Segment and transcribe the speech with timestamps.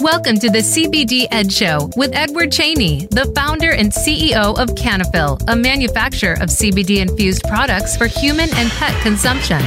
[0.00, 5.40] Welcome to the CBD Ed Show with Edward Cheney, the founder and CEO of Canafil,
[5.46, 9.62] a manufacturer of CBD infused products for human and pet consumption.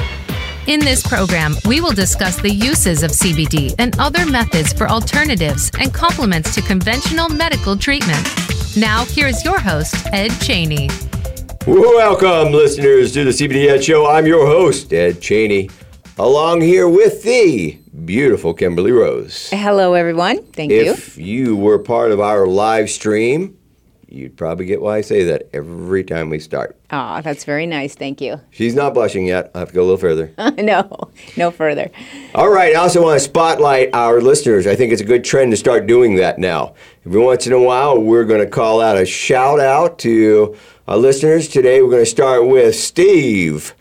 [0.68, 5.72] In this program, we will discuss the uses of CBD and other methods for alternatives
[5.80, 8.28] and complements to conventional medical treatment.
[8.76, 10.90] Now, here's your host, Ed Cheney.
[11.68, 14.10] Welcome, listeners, to the CBD Ed Show.
[14.10, 15.70] I'm your host, Ed Cheney,
[16.18, 19.48] along here with the beautiful Kimberly Rose.
[19.52, 20.42] Hello, everyone.
[20.54, 20.92] Thank you.
[20.92, 23.60] If you were part of our live stream,
[24.08, 26.80] you'd probably get why I say that every time we start.
[26.90, 27.94] Aw, that's very nice.
[27.94, 28.42] Thank you.
[28.50, 29.52] She's not blushing yet.
[29.54, 30.34] I have to go a little further.
[30.58, 31.92] no, no further.
[32.34, 34.66] All right, I also want to spotlight our listeners.
[34.66, 36.74] I think it's a good trend to start doing that now.
[37.06, 40.58] Every once in a while, we're going to call out a shout out to
[40.92, 41.48] our listeners.
[41.48, 43.74] Today, we're going to start with Steve,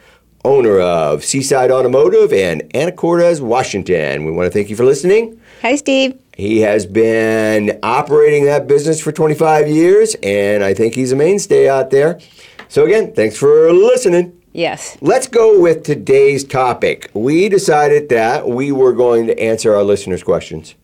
[0.45, 4.25] owner of Seaside Automotive in Anacortes, Washington.
[4.25, 5.41] We want to thank you for listening.
[5.63, 6.17] Hi, Steve.
[6.37, 11.69] He has been operating that business for 25 years, and I think he's a mainstay
[11.69, 12.21] out there.
[12.69, 14.41] So, again, thanks for listening.
[14.53, 14.97] Yes.
[15.01, 17.11] Let's go with today's topic.
[17.13, 20.77] We decided that we were going to answer our listeners' questions.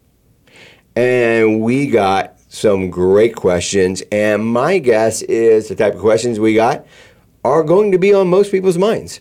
[0.96, 4.02] And we got some great questions.
[4.10, 6.86] And my guess is the type of questions we got
[7.44, 9.20] are going to be on most people's minds.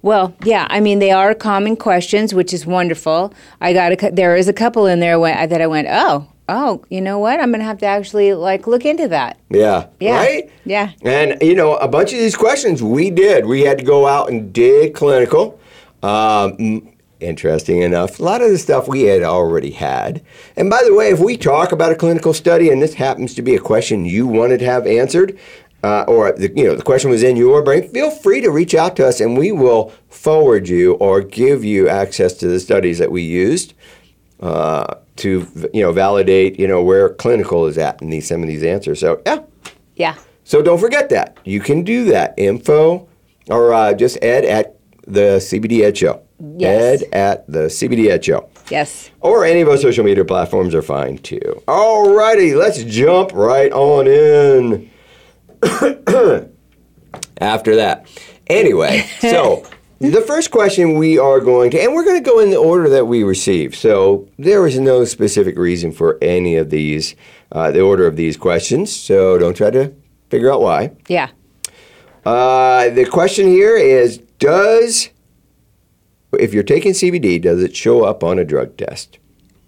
[0.00, 0.66] Well, yeah.
[0.68, 3.32] I mean, they are common questions, which is wonderful.
[3.60, 6.82] I got a, there is a couple in there where- that I went, oh, oh,
[6.88, 7.38] you know what?
[7.38, 9.38] I'm gonna have to actually like look into that.
[9.50, 9.86] Yeah.
[10.00, 10.16] Yeah.
[10.16, 10.50] Right?
[10.64, 10.90] Yeah.
[11.02, 13.46] And, you know, a bunch of these questions we did.
[13.46, 15.60] We had to go out and dig clinical.
[16.02, 16.91] Um,
[17.22, 20.22] interesting enough, a lot of the stuff we had already had.
[20.56, 23.42] And by the way, if we talk about a clinical study and this happens to
[23.42, 25.38] be a question you wanted to have answered,
[25.84, 28.74] uh, or the, you know the question was in your brain, feel free to reach
[28.74, 32.98] out to us and we will forward you or give you access to the studies
[32.98, 33.74] that we used
[34.40, 38.48] uh, to you know validate you know where clinical is at in these some of
[38.48, 39.00] these answers.
[39.00, 39.40] So yeah,
[39.96, 40.14] Yeah.
[40.44, 41.38] so don't forget that.
[41.44, 42.34] You can do that.
[42.36, 43.08] Info
[43.48, 46.22] or uh, just ed at the CBD Ed Show.
[46.42, 47.02] Yes.
[47.02, 48.48] Ed at the CBD Ed Show.
[48.68, 49.10] Yes.
[49.20, 51.62] Or any of our social media platforms are fine too.
[51.68, 54.90] All righty, let's jump right on in.
[57.38, 58.08] After that.
[58.48, 59.64] Anyway, so
[60.00, 62.88] the first question we are going to, and we're going to go in the order
[62.88, 63.76] that we received.
[63.76, 67.14] So there is no specific reason for any of these,
[67.52, 68.94] uh, the order of these questions.
[68.94, 69.94] So don't try to
[70.28, 70.92] figure out why.
[71.08, 71.30] Yeah.
[72.24, 75.10] Uh, the question here is Does,
[76.38, 79.18] if you're taking CBD, does it show up on a drug test?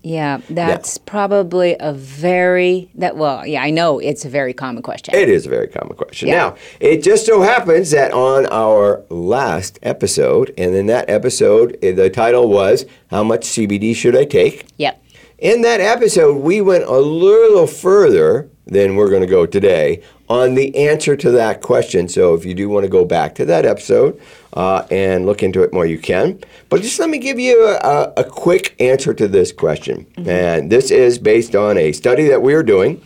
[0.04, 0.42] Yeah.
[0.50, 3.16] That's probably a very that.
[3.16, 3.62] Well, yeah.
[3.62, 5.14] I know it's a very common question.
[5.14, 6.28] It is a very common question.
[6.28, 6.34] Yeah.
[6.34, 11.92] Now, it just so happens that on our last episode, and in that episode, eh,
[11.92, 14.66] the title was How Much CBD Should I Take?
[14.76, 15.02] Yep.
[15.38, 20.54] In that episode, we went a little further than we're going to go today on
[20.54, 22.08] the answer to that question.
[22.08, 24.20] So if you do want to go back to that episode
[24.54, 26.40] uh, and look into it more, you can.
[26.68, 30.06] But just let me give you a, a quick answer to this question.
[30.16, 33.02] And this is based on a study that we are doing,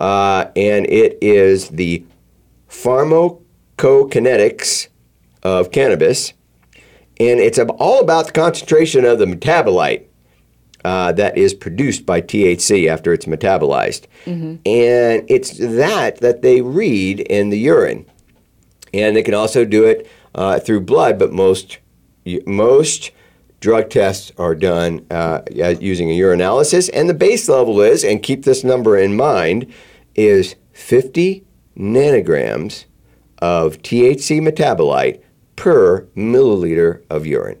[0.00, 2.04] uh, and it is the
[2.68, 4.88] pharmacokinetics
[5.42, 6.32] of cannabis.
[7.20, 10.04] And it's all about the concentration of the metabolite
[10.84, 14.04] uh, that is produced by THC after it's metabolized.
[14.64, 18.06] And it's that that they read in the urine.
[18.94, 21.78] And they can also do it uh, through blood, but most,
[22.46, 23.10] most
[23.60, 26.88] drug tests are done uh, using a urinalysis.
[26.92, 29.72] And the base level is, and keep this number in mind,
[30.14, 31.44] is 50
[31.76, 32.84] nanograms
[33.38, 35.20] of THC metabolite
[35.56, 37.58] per milliliter of urine.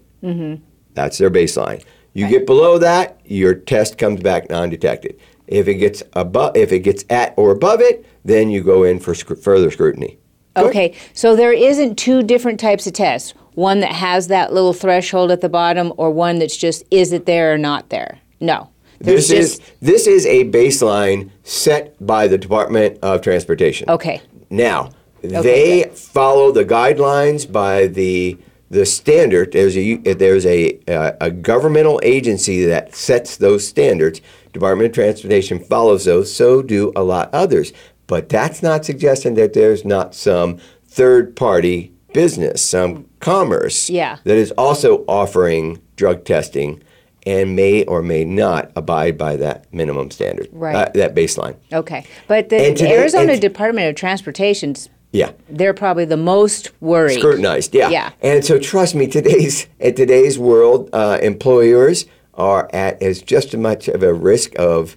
[0.94, 1.82] That's their baseline.
[2.12, 5.18] You get below that, your test comes back non-detected.
[5.46, 8.98] If it gets above, if it gets at or above it, then you go in
[8.98, 10.18] for sc- further scrutiny.
[10.62, 10.70] Good?
[10.70, 13.34] Okay, so there isn't two different types of tests.
[13.54, 17.26] One that has that little threshold at the bottom, or one that's just is it
[17.26, 18.20] there or not there.
[18.40, 18.70] No,
[19.00, 23.88] This is this is a baseline set by the Department of Transportation.
[23.90, 24.20] okay.
[24.50, 24.90] Now,
[25.22, 28.38] they follow the guidelines by the
[28.70, 29.52] the standard.
[29.52, 34.20] There's a there's a uh, a governmental agency that sets those standards.
[34.52, 36.32] Department of Transportation follows those.
[36.32, 37.72] So do a lot others.
[38.08, 40.58] But that's not suggesting that there's not some
[40.88, 44.16] third party business, some commerce Yeah.
[44.24, 46.82] that is also offering drug testing
[47.26, 50.74] and may or may not abide by that minimum standard, Right.
[50.74, 51.56] uh, that baseline.
[51.72, 54.74] Okay, but the, the Arizona and- Department of Transportation
[55.12, 55.32] Yeah.
[55.50, 57.18] They're probably the most worried.
[57.18, 57.88] Scrutinized, yeah.
[57.90, 58.10] Yeah.
[58.22, 63.60] And so trust me, today's in today's world, uh, employers are at as just as
[63.60, 64.96] much of a risk of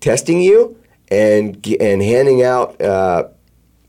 [0.00, 0.76] testing you
[1.12, 3.28] and and handing out uh,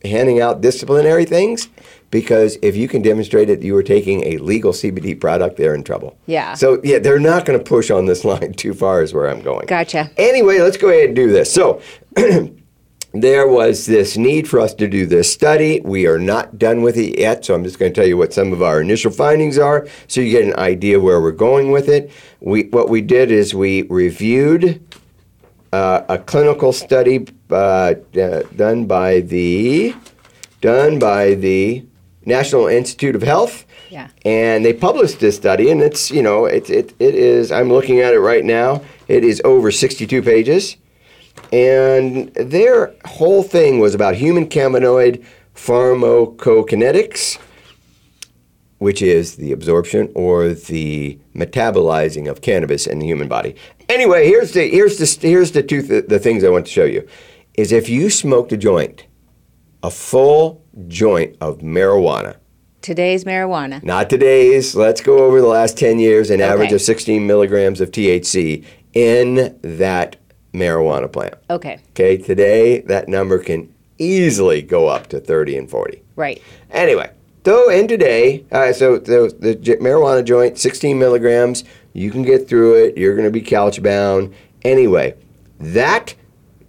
[0.04, 1.70] handing out disciplinary things
[2.12, 5.84] because if you can demonstrate that you were taking a legal CBD product, they're in
[5.84, 6.16] trouble.
[6.28, 6.54] Yeah.
[6.54, 9.42] So yeah, they're not going to push on this line too far, is where I'm
[9.42, 9.66] going.
[9.66, 10.12] Gotcha.
[10.18, 11.52] Anyway, let's go ahead and do this.
[11.52, 11.82] So.
[13.16, 15.80] There was this need for us to do this study.
[15.82, 18.34] We are not done with it yet, so I'm just going to tell you what
[18.34, 21.90] some of our initial findings are so you get an idea where we're going with
[21.90, 22.10] it.
[22.40, 24.84] We, what we did is we reviewed
[25.74, 29.96] uh, a clinical study uh, uh, done by the
[30.62, 31.84] done by the
[32.26, 33.66] National Institute of Health.
[33.90, 34.10] Yeah.
[34.24, 37.52] And they published this study, and it's you know it, it, it is.
[37.52, 38.84] I'm looking at it right now.
[39.08, 40.78] It is over 62 pages,
[41.52, 45.26] and their whole thing was about human cannabinoid
[45.56, 47.40] pharmacokinetics,
[48.78, 53.56] which is the absorption or the metabolizing of cannabis in the human body.
[53.90, 56.86] Anyway, here's the here's the here's the two th- the things I want to show
[56.86, 57.08] you
[57.56, 59.06] is if you smoked a joint,
[59.84, 62.38] a full joint of marijuana,
[62.82, 63.84] Today's marijuana.
[63.84, 67.92] not today's, let's go over the last 10 years, an average of 16 milligrams of
[67.92, 70.16] THC in that
[70.54, 71.36] marijuana plant.
[71.50, 71.80] Okay.
[71.92, 76.02] Okay, today that number can easily go up to 30 and 40.
[76.16, 76.42] Right.
[76.72, 77.10] Anyway,
[77.44, 82.50] though, and today, uh, so the, the j- marijuana joint, 16 milligrams, you can get
[82.50, 82.98] through it.
[82.98, 84.34] You're going to be couch bound.
[84.64, 85.16] Anyway,
[85.60, 86.16] that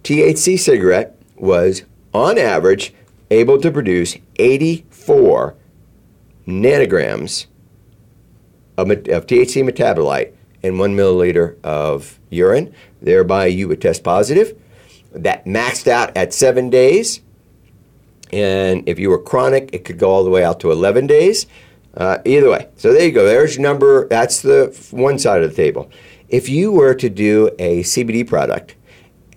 [0.03, 1.83] THC cigarette was,
[2.13, 2.93] on average,
[3.31, 5.55] able to produce 84
[6.47, 7.47] nanograms
[8.77, 12.73] of, of THC metabolite in one milliliter of urine.
[13.01, 14.59] Thereby, you would test positive.
[15.11, 17.21] That maxed out at seven days.
[18.31, 21.47] And if you were chronic, it could go all the way out to 11 days.
[21.97, 22.67] Uh, either way.
[22.75, 23.25] So there you go.
[23.25, 24.07] There's your number.
[24.07, 25.89] That's the one side of the table.
[26.27, 28.75] If you were to do a CBD product,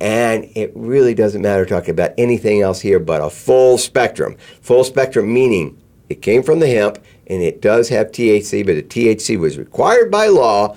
[0.00, 4.37] and it really doesn't matter talking about anything else here but a full spectrum.
[4.60, 8.82] Full spectrum meaning it came from the hemp and it does have THC, but the
[8.82, 10.76] THC was required by law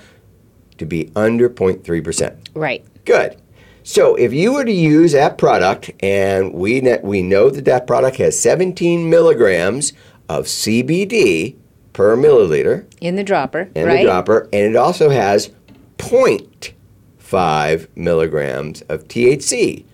[0.77, 2.47] to be under 0.3%.
[2.55, 2.83] Right.
[3.05, 3.37] Good.
[3.83, 8.17] So if you were to use that product, and we we know that that product
[8.17, 9.93] has 17 milligrams
[10.29, 11.55] of CBD
[11.93, 13.69] per milliliter In the dropper.
[13.75, 13.97] in right.
[13.97, 15.49] the dropper, and it also has
[15.97, 19.85] 0.5 milligrams of THC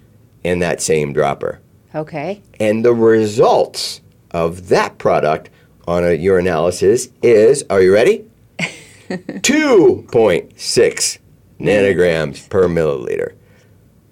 [0.44, 1.60] in that same dropper.
[1.94, 2.42] Okay.
[2.60, 4.02] And the results
[4.32, 5.50] of that product
[5.88, 8.26] on a urinalysis is, are you ready?
[9.10, 11.18] 2.6
[11.60, 13.34] nanograms per milliliter.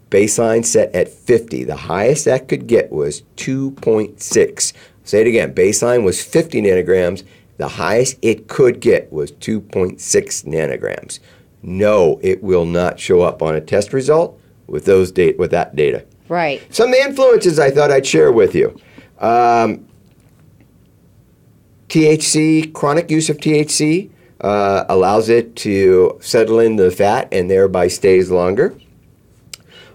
[0.10, 1.64] Baseline set at 50.
[1.66, 4.74] The highest that could get was 2.6.
[5.04, 5.54] Say it again.
[5.54, 7.24] Baseline was 50 nanograms.
[7.58, 9.98] The highest it could get was 2.6
[10.46, 11.20] nanograms.
[11.62, 15.76] No, it will not show up on a test result with those date with that
[15.76, 16.06] data.
[16.28, 16.62] Right.
[16.74, 18.80] Some of the influences I thought I'd share with you.
[19.20, 19.88] Um,
[21.90, 24.10] THC, chronic use of THC,
[24.42, 28.76] uh, allows it to settle in the fat and thereby stays longer.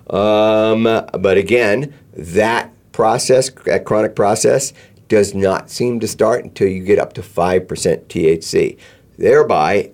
[0.09, 4.73] Um, but again, that process, that chronic process,
[5.11, 8.79] does not seem to start until you get up to 5% THC.
[9.19, 9.91] Thereby,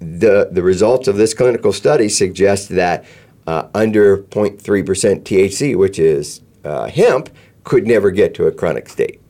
[0.00, 3.04] the, the results of this clinical study suggest that
[3.46, 7.30] uh, under 0.3% THC, which is uh, hemp,
[7.62, 9.20] could never get to a chronic state.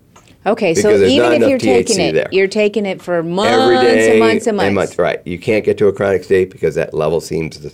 [0.46, 0.74] Okay.
[0.74, 2.28] So even if you're taking it, there.
[2.32, 4.98] you're taking it for months Every day and months and months.
[4.98, 5.24] Right.
[5.26, 7.70] You can't get to a chronic state because that level seems to,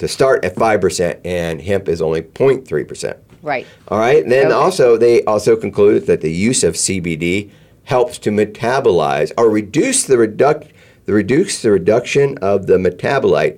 [0.00, 3.16] to start at 5%, and hemp is only 0.3%.
[3.42, 3.66] Right.
[3.88, 4.26] All right.
[4.28, 4.54] Then Okay.
[4.54, 7.50] also, they also concluded that the use of CBD
[7.84, 10.68] helps to metabolize or reduce the reduc-
[11.06, 13.56] the reduce the reduction of the metabolite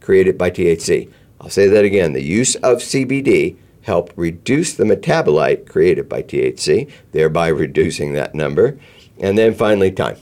[0.00, 1.08] created by THC.
[1.40, 2.12] I'll say that again.
[2.12, 8.78] The use of CBD helped reduce the metabolite created by THC, thereby reducing that number.
[9.18, 10.16] And then finally, time.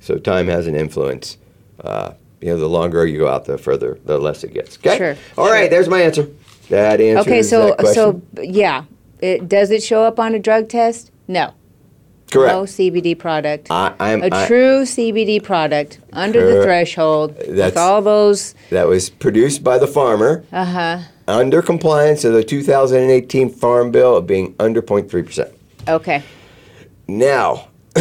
[0.00, 1.38] So time has an influence.
[1.82, 4.76] Uh, you know, the longer you go out, the further, the less it gets.
[4.78, 4.96] Okay.
[4.96, 5.62] Sure, All right.
[5.62, 5.68] sure.
[5.70, 6.28] There's my answer.
[6.68, 7.42] That answers Okay.
[7.42, 7.94] So that question.
[8.34, 8.84] so yeah,
[9.20, 11.10] it, does it show up on a drug test?
[11.28, 11.52] No.
[12.30, 12.52] Correct.
[12.54, 13.68] No CBD product.
[13.70, 18.54] I, I'm, a I- true CBD product under the threshold That's- with all those.
[18.70, 20.98] that was produced by the farmer Uh huh.
[21.28, 25.52] under compliance of the 2018 Farm Bill of being under 0.3%.
[25.88, 26.22] Okay.
[27.06, 27.68] Now,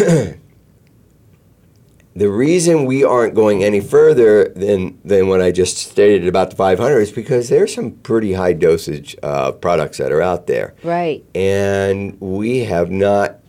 [2.15, 6.55] the reason we aren't going any further than than what I just stated about the
[6.55, 11.24] 500 is because there's some pretty high dosage uh, products that are out there, Right.
[11.36, 13.39] and we have not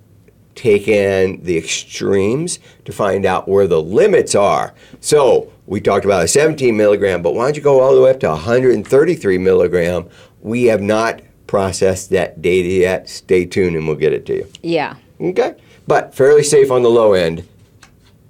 [0.54, 4.74] taken the extremes to find out where the limits are.
[5.00, 8.10] So we talked about a 17 milligram, but why don't you go all the way
[8.10, 10.08] up to 133 milligram?
[10.40, 13.08] We have not processed that data yet.
[13.08, 14.48] Stay tuned, and we'll get it to you.
[14.62, 14.96] Yeah.
[15.20, 15.54] Okay,
[15.86, 17.46] but fairly safe on the low end.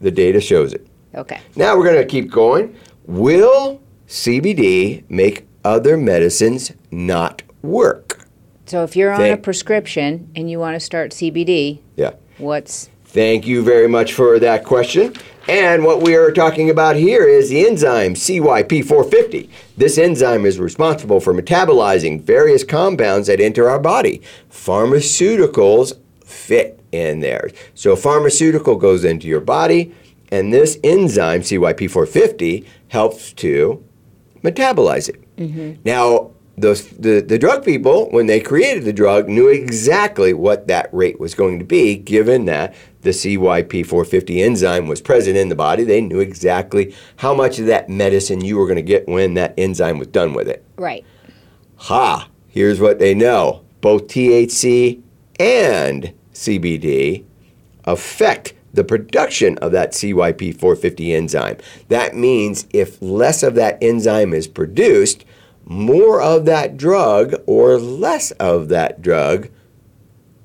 [0.00, 0.86] The data shows it.
[1.14, 1.40] Okay.
[1.56, 2.76] Now we're going to keep going.
[3.06, 8.26] Will CBD make other medicines not work?
[8.66, 12.12] So if you're on a prescription and you want to start CBD, Yeah.
[12.38, 15.14] what's Thank you very much for that question.
[15.48, 19.48] And what we are talking about here is the enzyme CYP450.
[19.76, 24.20] This enzyme is responsible for metabolizing various compounds that enter our body.
[24.50, 27.50] Pharmaceuticals fit in there.
[27.74, 29.94] So, a pharmaceutical goes into your body,
[30.30, 33.84] and this enzyme, CYP450, helps to
[34.42, 35.36] metabolize it.
[35.36, 35.82] Mm-hmm.
[35.84, 40.88] Now, those, the, the drug people, when they created the drug, knew exactly what that
[40.92, 45.84] rate was going to be, given that the CYP450 enzyme was present in the body.
[45.84, 49.54] They knew exactly how much of that medicine you were going to get when that
[49.58, 50.64] enzyme was done with it.
[50.76, 51.04] right?
[51.76, 52.28] Ha!
[52.48, 55.02] Here's what they know both THC
[55.38, 57.24] and CBD
[57.84, 61.56] affect the production of that CYP450 enzyme.
[61.88, 65.24] That means if less of that enzyme is produced,
[65.64, 69.48] more of that drug or less of that drug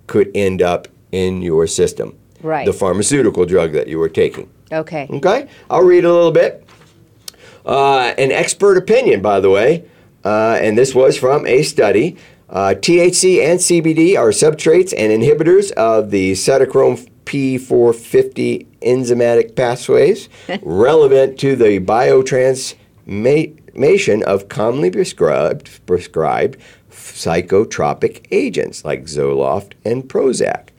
[0.08, 2.18] could end up in your system.
[2.42, 2.66] Right.
[2.66, 4.50] The pharmaceutical drug that you were taking.
[4.72, 5.08] Okay.
[5.10, 6.66] Okay, I'll read a little bit.
[7.66, 9.86] Uh, an expert opinion, by the way,
[10.24, 12.18] uh, and this was from a study.
[12.52, 20.28] Uh, THC and CBD are substrates and inhibitors of the cytochrome P450 enzymatic pathways
[20.62, 26.58] relevant to the biotransformation of commonly prescribed, prescribed
[26.90, 30.72] psychotropic agents like Zoloft and Prozac.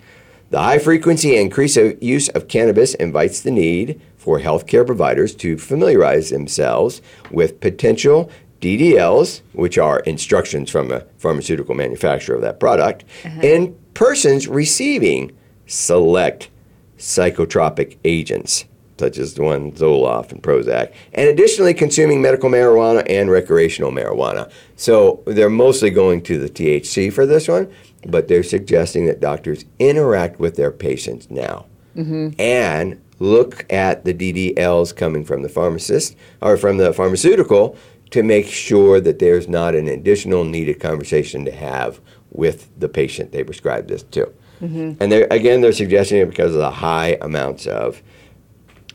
[0.51, 5.57] The high frequency and increased use of cannabis invites the need for healthcare providers to
[5.57, 7.01] familiarize themselves
[7.31, 8.31] with potential
[8.63, 13.41] DDLs, which are instructions from a pharmaceutical manufacturer of that product, uh-huh.
[13.43, 16.49] and persons receiving select
[16.97, 18.65] psychotropic agents,
[18.99, 24.51] such as the one Zoloft and Prozac, and additionally consuming medical marijuana and recreational marijuana.
[24.77, 27.71] So they're mostly going to the THC for this one,
[28.07, 31.67] but they're suggesting that doctors interact with their patients now.
[31.97, 32.41] Mm-hmm.
[32.41, 37.77] And look at the DDLs coming from the pharmacist or from the pharmaceutical
[38.13, 42.01] to make sure that there's not an additional needed conversation to have
[42.31, 44.31] with the patient they prescribe this to.
[44.61, 48.01] And they're, again, they're suggesting it because of the high amounts of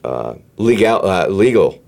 [0.05, 1.83] uh, legal, uh, legal,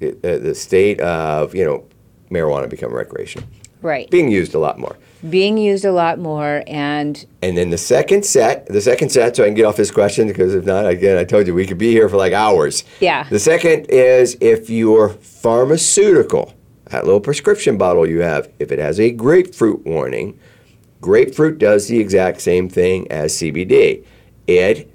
[0.00, 1.84] uh, the state of you know
[2.30, 3.46] marijuana become recreational,
[3.82, 4.08] Right.
[4.10, 4.96] being used a lot more.
[5.28, 9.42] Being used a lot more, and And then the second set, the second set, so
[9.42, 11.78] I can get off this question because if not, again, I told you we could
[11.78, 12.84] be here for like hours.
[13.00, 13.26] Yeah.
[13.28, 16.54] The second is if your pharmaceutical,
[16.90, 20.38] that little prescription bottle you have, if it has a grapefruit warning,
[21.00, 24.04] grapefruit does the exact same thing as CBD.
[24.46, 24.94] It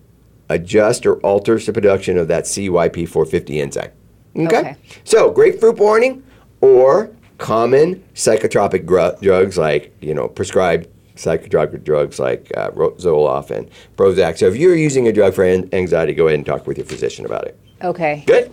[0.50, 3.92] adjusts or alters the production of that CYP450 enzyme.
[4.36, 4.60] Okay?
[4.60, 4.76] Okay.
[5.04, 6.24] So, grapefruit warning
[6.62, 7.12] or
[7.44, 14.38] common psychotropic gru- drugs like, you know, prescribed psychotropic drugs like uh, Zoloft and Prozac.
[14.38, 16.86] So, if you're using a drug for an- anxiety, go ahead and talk with your
[16.86, 17.60] physician about it.
[17.82, 18.24] okay.
[18.26, 18.50] Good.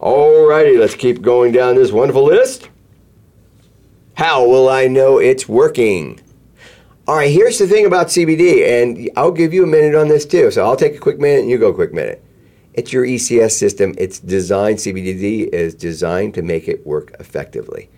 [0.00, 2.70] All righty, let's keep going down this wonderful list.
[4.14, 6.18] How will I know it's working?
[7.06, 10.24] All right, here's the thing about CBD, and I'll give you a minute on this
[10.24, 10.50] too.
[10.50, 12.24] So I'll take a quick minute and you go a quick minute.
[12.74, 13.94] It's your ECS system.
[13.98, 17.90] It's designed, CBD is designed to make it work effectively.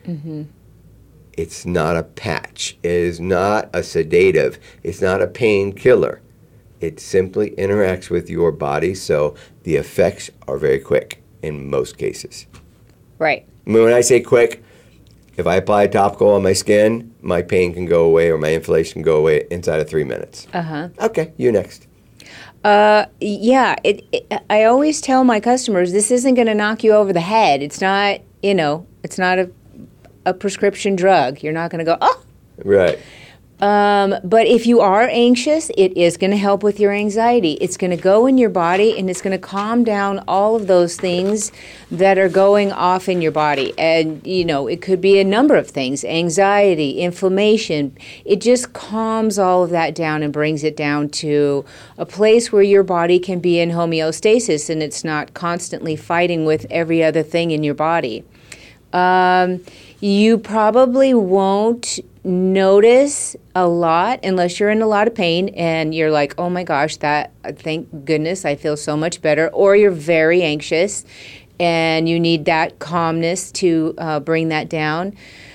[1.37, 2.77] It's not a patch.
[2.83, 4.59] It is not a sedative.
[4.83, 6.21] It's not a painkiller.
[6.81, 12.47] It simply interacts with your body, so the effects are very quick in most cases.
[13.19, 13.47] Right.
[13.65, 14.63] When I say quick,
[15.37, 18.53] if I apply a topical on my skin, my pain can go away or my
[18.53, 20.47] inflammation can go away inside of three minutes.
[20.53, 20.89] Uh huh.
[21.01, 21.87] Okay, you next.
[22.65, 23.77] Uh, yeah.
[23.85, 24.43] It, it.
[24.51, 27.63] I always tell my customers this isn't going to knock you over the head.
[27.63, 28.21] It's not.
[28.43, 28.87] You know.
[29.03, 29.51] It's not a
[30.27, 31.43] a prescription drug.
[31.43, 31.99] You're not going to go.
[32.01, 32.23] Oh.
[32.65, 32.99] Right.
[33.65, 37.53] Um, but if you are anxious, it is going to help with your anxiety.
[37.63, 40.67] It's going to go in your body and it's going to calm down all of
[40.67, 41.51] those things
[41.91, 43.73] that are going off in your body.
[43.79, 47.97] And, you know, it could be a number of things anxiety, inflammation.
[48.27, 51.65] It just calms all of that down and brings it down to
[51.97, 56.67] a place where your body can be in homeostasis and it's not constantly fighting with
[56.69, 58.25] every other thing in your body.
[58.93, 59.65] Um,
[60.01, 66.11] you probably won't notice a lot unless you're in a lot of pain and you're
[66.11, 69.49] like, oh my gosh, that, thank goodness, I feel so much better.
[69.49, 71.05] Or you're very anxious
[71.61, 75.15] and you need that calmness to uh, bring that down.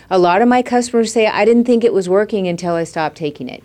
[0.09, 3.17] A lot of my customers say, I didn't think it was working until I stopped
[3.17, 3.63] taking it.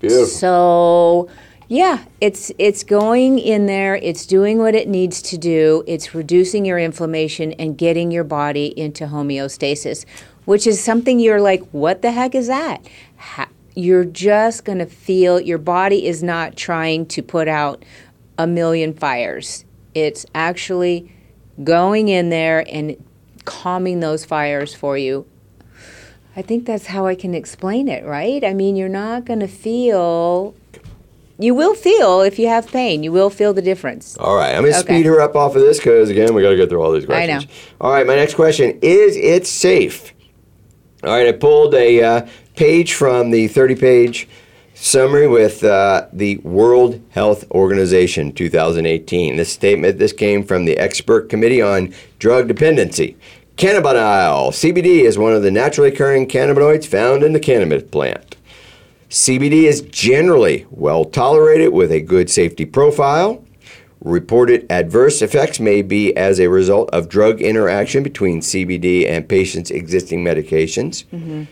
[0.00, 0.26] Beautiful.
[0.26, 1.30] So,
[1.68, 5.82] yeah, it's it's going in there, it's doing what it needs to do.
[5.86, 10.04] It's reducing your inflammation and getting your body into homeostasis,
[10.44, 12.86] which is something you're like, what the heck is that?
[13.16, 17.84] Ha- you're just going to feel your body is not trying to put out
[18.36, 19.64] a million fires.
[19.94, 21.12] It's actually
[21.62, 23.02] going in there and
[23.44, 25.26] calming those fires for you.
[26.34, 28.42] I think that's how I can explain it, right?
[28.42, 30.54] I mean, you're not going to feel
[31.38, 33.02] you will feel if you have pain.
[33.02, 34.16] You will feel the difference.
[34.18, 34.78] All right, I'm to Okay.
[34.80, 37.04] speed her up off of this because, again, we got to get through all these
[37.06, 37.30] questions.
[37.30, 37.38] I know.
[37.40, 37.74] questions.
[37.80, 40.12] All right, my next question Is it safe?
[41.04, 44.28] All right, I pulled a uh, page from the 30 page
[44.74, 49.34] summary with uh, the World Health Organization 2018.
[49.34, 53.16] This statement this came from the expert committee on drug dependency.
[53.56, 58.36] Cannabidiol, CBD, is one of the naturally occurring cannabinoids found in the cannabis plant.
[59.10, 63.44] CBD is generally well tolerated with a good safety profile.
[64.04, 69.70] Reported adverse effects may be as a result of drug interaction between CBD and patients'
[69.70, 71.04] existing medications.
[71.06, 71.44] Mm-hmm.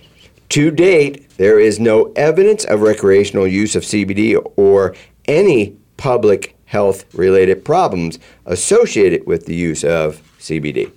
[0.49, 7.05] To date, there is no evidence of recreational use of CBD or any public health
[7.15, 10.91] related problems associated with the use of CBD.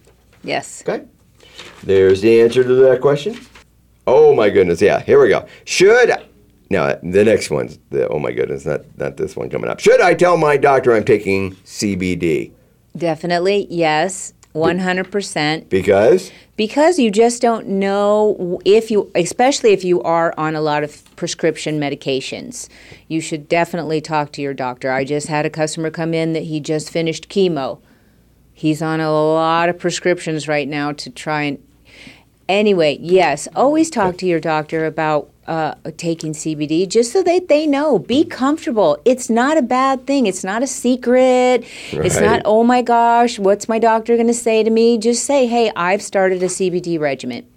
[0.43, 0.81] Yes.
[0.81, 1.05] Okay.
[1.83, 3.39] There's the answer to that question.
[4.07, 5.01] Oh my goodness, yeah.
[5.01, 5.45] Here we go.
[5.65, 6.11] Should
[6.73, 9.79] now the next one's the oh my goodness, not not this one coming up.
[9.79, 12.51] Should I tell my doctor I'm taking CBD
[12.95, 14.33] Definitely, yes.
[14.53, 15.67] 100%.
[15.69, 20.83] because Because you just don't know if you, especially if you are on a lot
[20.83, 22.69] of prescription medications,
[23.07, 24.91] you should definitely talk to your doctor.
[24.91, 27.81] I just had a customer come in that he just finished chemo.
[28.53, 31.67] He's on a lot of prescriptions right now to try and.
[32.47, 37.67] Anyway, yes, always talk to your doctor about uh, taking CBD just so that they
[37.67, 37.99] know.
[37.99, 38.97] Be comfortable.
[39.05, 40.25] It's not a bad thing.
[40.27, 41.65] It's not a secret.
[41.91, 44.97] It's not, oh my gosh, what's my doctor going to say to me?
[44.97, 47.47] Just say, hey, I've started a CBD regimen.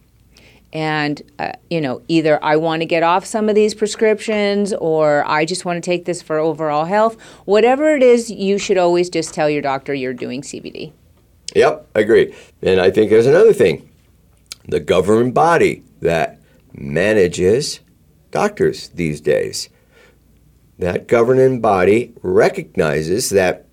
[0.72, 5.25] And, uh, you know, either I want to get off some of these prescriptions or
[5.27, 7.18] I just want to take this for overall health.
[7.44, 10.92] Whatever it is, you should always just tell your doctor you're doing CBD.
[11.55, 12.35] Yep, I agree.
[12.62, 13.88] And I think there's another thing.
[14.68, 16.36] The government body that
[16.77, 17.81] manages
[18.31, 19.69] doctors these days.
[20.79, 23.67] That governing body recognizes that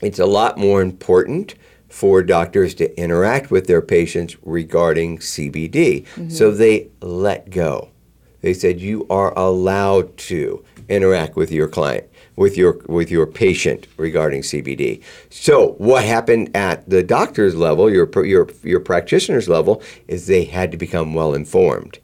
[0.00, 1.54] it's a lot more important
[1.88, 6.04] for doctors to interact with their patients regarding CBD.
[6.04, 6.28] Mm-hmm.
[6.30, 7.90] So they let go.
[8.40, 13.86] They said you are allowed to interact with your client, with your with your patient
[13.96, 15.02] regarding CBD.
[15.28, 20.70] So what happened at the doctor's level, your your your practitioner's level, is they had
[20.70, 21.98] to become well informed,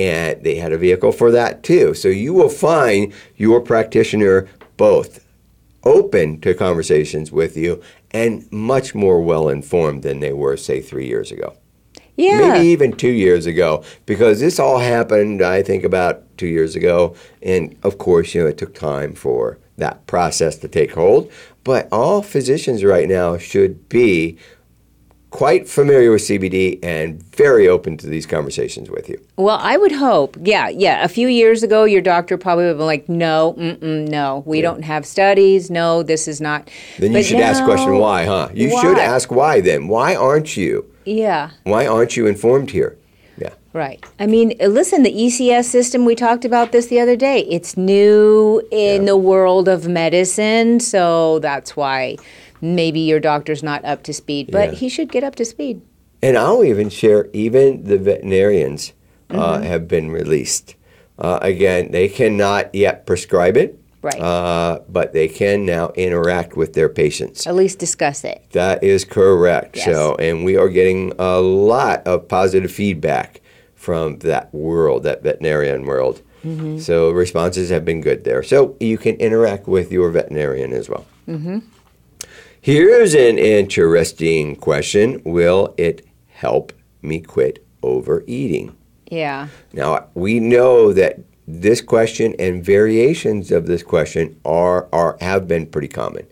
[0.00, 1.92] and they had a vehicle for that too.
[1.92, 5.26] So you will find your practitioner both
[5.84, 11.06] open to conversations with you and much more well informed than they were, say, three
[11.06, 11.54] years ago
[12.16, 12.38] Yeah.
[12.38, 17.14] maybe even two years ago, because this all happened, I think, about two years ago.
[17.42, 21.30] And of course, you know, it took time for that process to take hold.
[21.62, 24.38] But all physicians right now should be
[25.30, 29.20] quite familiar with CBD and very open to these conversations with you.
[29.36, 30.36] Well, I would hope.
[30.42, 31.04] Yeah, yeah.
[31.04, 34.60] A few years ago, your doctor probably would have been like, no, mm-mm, no, we
[34.60, 35.70] don't have studies.
[35.70, 36.68] No, this is not.
[36.98, 38.48] Then you But should ask the question why, huh?
[38.52, 39.88] You should ask why then.
[39.88, 40.84] Why aren't you?
[41.04, 41.50] Yeah.
[41.62, 42.96] Why aren't you informed here?
[43.38, 43.50] Yeah.
[43.72, 44.04] Right.
[44.18, 47.40] I mean, listen, the ECS system, we talked about this the other day.
[47.48, 49.06] It's new in Yeah.
[49.06, 52.16] the world of medicine, so that's why
[52.60, 54.78] maybe your doctor's not up to speed, but Yeah.
[54.78, 55.80] he should get up to speed.
[56.22, 58.92] And I'll even share, even the veterinarians
[59.30, 59.62] uh, Mm-hmm.
[59.64, 60.74] have been released.
[61.18, 64.18] Uh, again, they cannot yet prescribe it, Right.
[64.20, 67.46] uh, but they can now interact with their patients.
[67.46, 68.42] At least discuss it.
[68.52, 69.76] That is correct.
[69.76, 69.84] Yes.
[69.86, 73.40] So, and we are getting a lot of positive feedback
[73.74, 76.22] from that world, that veterinarian world.
[76.78, 78.42] So responses have been good there.
[78.42, 81.04] So you can interact with your veterinarian as well.
[82.62, 88.76] Here's an interesting question Will it help me quit overeating?
[89.10, 89.48] Yeah.
[89.72, 95.66] Now, we know that this question and variations of this question are, are have been
[95.66, 96.26] pretty common.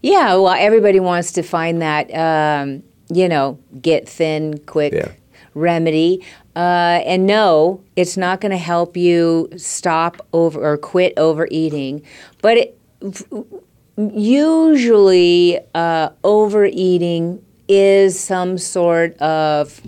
[0.00, 5.12] Yeah, well, everybody wants to find that, um, you know, get thin quick Yeah.
[5.54, 6.24] remedy.
[6.54, 12.02] Uh, and no, it's not going to help you stop over or quit overeating.
[12.42, 12.78] But it,
[14.10, 19.80] usually, uh, overeating is some sort of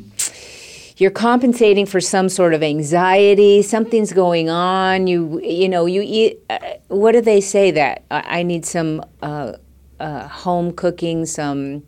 [0.97, 3.63] you're compensating for some sort of anxiety.
[3.63, 5.07] Something's going on.
[5.07, 8.05] You you know you eat uh, what do they say that?
[8.11, 9.55] I, I need some uh,
[9.99, 11.83] uh, home cooking some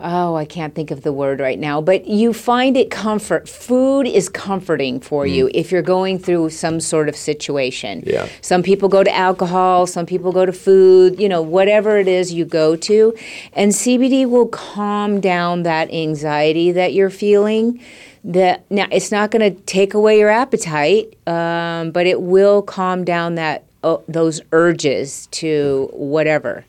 [0.00, 4.06] oh i can't think of the word right now but you find it comfort food
[4.06, 8.28] is comforting for you if you're going through some sort of situation Yeah.
[8.40, 12.32] some people go to alcohol, some people go to food, you know, whatever it is
[12.32, 13.14] you go to.
[13.52, 17.80] And CBD will calm down that anxiety that you're feeling.
[18.24, 23.04] That now it's not going to take away your appetite, um, but it will calm
[23.04, 26.64] down that uh, those urges to whatever,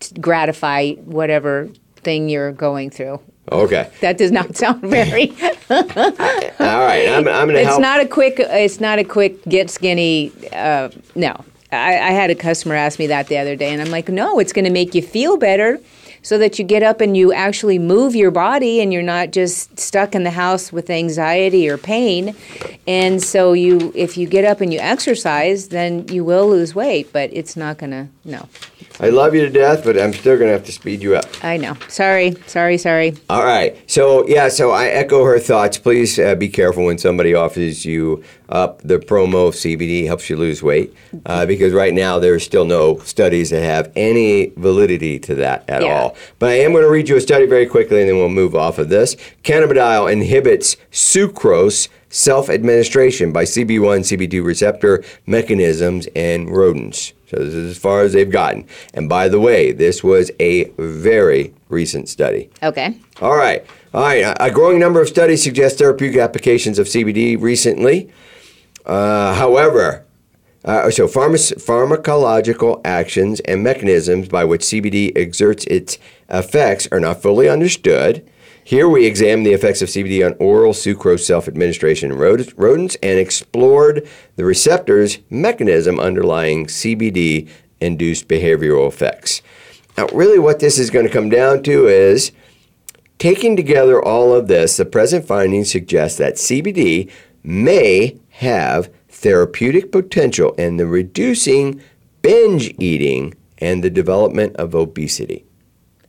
[0.00, 1.68] to gratify whatever
[2.02, 3.20] thing you're going through.
[3.50, 3.90] Okay.
[4.00, 5.30] That does not sound very.
[5.70, 5.84] All
[6.58, 7.08] right.
[7.08, 7.80] I'm, I'm to It's help.
[7.80, 8.36] not a quick.
[8.38, 10.32] It's not a quick get skinny.
[10.52, 11.34] Uh, no,
[11.72, 14.38] I, I had a customer ask me that the other day, and I'm like, no,
[14.38, 15.80] it's going to make you feel better,
[16.22, 19.78] so that you get up and you actually move your body, and you're not just
[19.78, 22.34] stuck in the house with anxiety or pain.
[22.86, 27.12] And so you, if you get up and you exercise, then you will lose weight,
[27.12, 28.08] but it's not going to.
[28.24, 28.48] No,
[29.00, 31.26] I love you to death, but I'm still going to have to speed you up.
[31.44, 31.76] I know.
[31.88, 33.16] Sorry, sorry, sorry.
[33.28, 33.76] All right.
[33.90, 35.76] So, yeah, so I echo her thoughts.
[35.76, 40.36] Please uh, be careful when somebody offers you up the promo of CBD helps you
[40.36, 40.94] lose weight
[41.26, 45.82] uh, because right now there's still no studies that have any validity to that at
[45.82, 45.88] Yeah.
[45.88, 46.16] all.
[46.38, 48.54] But I am going to read you a study very quickly and then we'll move
[48.54, 49.16] off of this.
[49.42, 57.14] Cannabidiol inhibits sucrose self administration by CB1 CB2 receptor mechanisms in rodents.
[57.30, 58.66] So, this is as far as they've gotten.
[58.92, 62.50] And by the way, this was a very recent study.
[62.62, 62.98] Okay.
[63.22, 63.64] All right.
[63.94, 64.22] All right.
[64.22, 68.10] A a growing number of studies suggest therapeutic applications of CBD recently.
[68.84, 70.04] Uh, however,
[70.64, 77.22] uh, so pharma- pharmacological actions and mechanisms by which CBD exerts its effects are not
[77.22, 78.28] fully understood.
[78.64, 83.18] Here we examined the effects of CBD on oral sucrose self-administration in rod- rodents and
[83.18, 89.42] explored the receptors mechanism underlying CBD-induced behavioral effects.
[89.98, 92.30] Now, really, what this is going to come down to is
[93.22, 97.08] Taking together all of this, the present findings suggest that CBD
[97.44, 101.80] may have therapeutic potential in the reducing
[102.22, 105.44] binge eating and the development of obesity.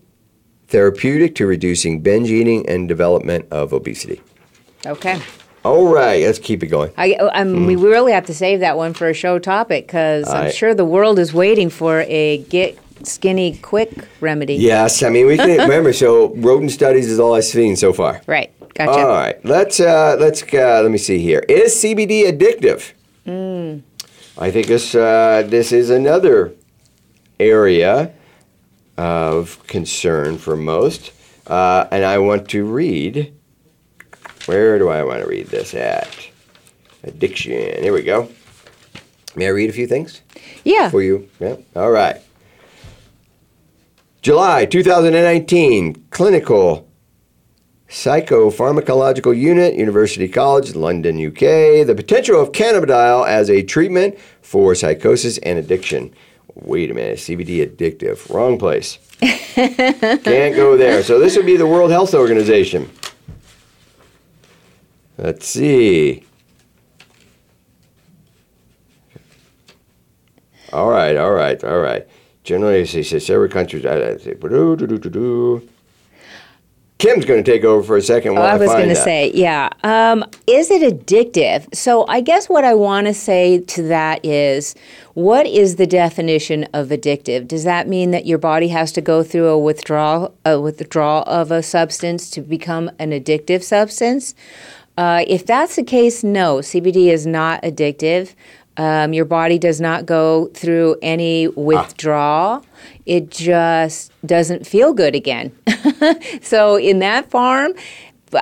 [0.68, 4.22] therapeutic to reducing binge eating and development of obesity.
[4.86, 5.22] okay.
[5.64, 6.92] All right, let's keep it going.
[6.98, 10.28] I, I mean, we really have to save that one for a show topic because
[10.28, 14.56] I'm I- sure the world is waiting for a get skinny quick remedy.
[14.56, 18.22] Yes, I mean, we can remember, so rodent studies is all I've seen so far.
[18.28, 18.52] Right.
[18.76, 18.92] Gotcha.
[18.92, 21.40] All right, let's uh, let's uh, let me see here.
[21.48, 22.92] Is CBD addictive?
[24.38, 26.54] I think this uh, this is another
[27.40, 28.12] area
[28.98, 31.14] of concern for most,
[31.48, 33.34] uh, and I want to read.
[34.46, 36.30] Where do I want to read this at?
[37.04, 37.82] Addiction.
[37.82, 38.30] Here we go.
[39.36, 40.22] May I read a few things?
[40.66, 40.90] yeah.
[40.90, 41.30] for you.
[41.40, 41.56] Yeah.
[41.76, 42.22] All right.
[44.22, 46.85] July 2019, clinical
[47.90, 51.86] psychopharmacological unit, University College, London, UK.
[51.86, 56.14] The potential of cannabidiol as a treatment for psychosis and addiction.
[56.56, 58.30] Wait a minute, CBD addictive.
[58.34, 58.98] Wrong place.
[59.22, 61.04] Can't go there.
[61.04, 62.90] So this would be the World Health Organization.
[65.18, 66.24] Let's see.
[70.74, 72.06] All right, all right, all right.
[72.44, 73.86] Generally, it says several countries.
[73.86, 74.36] I- I say.
[77.06, 78.32] Kim's going to take over for a second.
[78.32, 79.70] Oh, While I was going to say, yeah.
[79.84, 81.74] Um, is it addictive?
[81.76, 84.74] So I guess what I want to say to that is,
[85.14, 87.48] what is the definition of addictive?
[87.48, 91.52] Does that mean that your body has to go through a withdrawal, a withdrawal of
[91.52, 94.34] a substance to become an addictive substance?
[94.98, 98.34] Uh, if that's the case, no, CBD is not addictive.
[98.78, 102.66] Um, your body does not go through any withdrawal.
[103.06, 105.52] It just doesn't feel good again.
[106.42, 107.74] so in that form,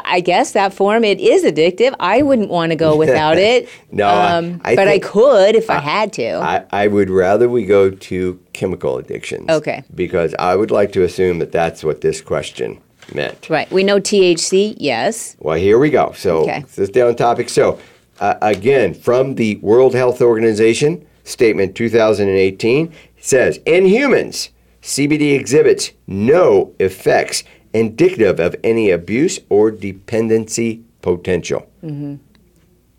[0.05, 1.93] I guess that form it is addictive.
[1.99, 3.69] I wouldn't want to go without it.
[3.91, 6.31] No, um, I but I could if I had to.
[6.37, 9.49] I, I would rather we go to chemical addictions.
[9.49, 9.83] Okay.
[9.93, 12.81] Because I would like to assume that that's what this question
[13.13, 13.49] meant.
[13.49, 13.69] right.
[13.71, 14.75] We know THC.
[14.79, 15.35] Yes.
[15.39, 16.13] Well, here we go.
[16.15, 16.63] So Okay.
[16.77, 17.49] let's stay on topic.
[17.49, 17.77] So,
[18.23, 24.49] uh, again, from the World Health Organization statement 2018 says in humans,
[24.81, 31.69] CBD exhibits no effects indicative of any abuse or dependency potential.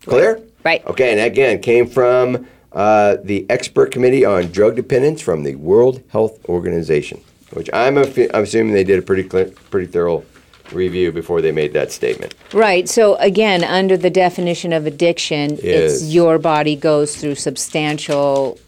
[0.05, 0.43] Clear?
[0.63, 0.85] Right.
[0.85, 6.03] Okay, and again, came from uh, the expert committee on drug dependence from the World
[6.09, 7.19] Health Organization,
[7.53, 10.23] which I'm, affi- I'm assuming they did a pretty clear, pretty thorough
[10.71, 12.33] review before they made that statement.
[12.53, 12.87] Right.
[12.89, 18.59] So again, under the definition of addiction, it's Is- your body goes through substantial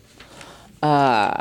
[0.84, 1.40] uh,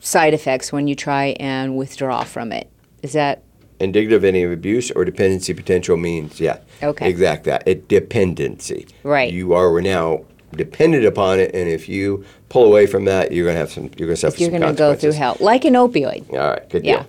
[0.00, 2.68] side effects when you try and withdraw from it.
[3.02, 3.42] Is that
[3.80, 6.58] Indicative of any abuse or dependency potential means, yeah.
[6.84, 7.08] Okay.
[7.08, 7.66] Exact that.
[7.66, 8.86] It dependency.
[9.02, 9.32] Right.
[9.32, 13.56] You are now dependent upon it, and if you pull away from that, you're going
[13.56, 13.84] to have some.
[13.96, 15.18] You're going to suffer you're some going to go through consequences.
[15.18, 16.30] hell, like an opioid?
[16.32, 16.98] All right, good Yeah.
[16.98, 17.06] deal.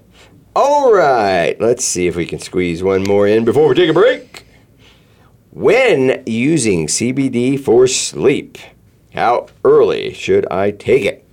[0.56, 3.94] All right, let's see if we can squeeze one more in before we take a
[3.94, 4.46] break.
[5.52, 8.58] When using CBD for sleep,
[9.13, 11.26] how early should I take it?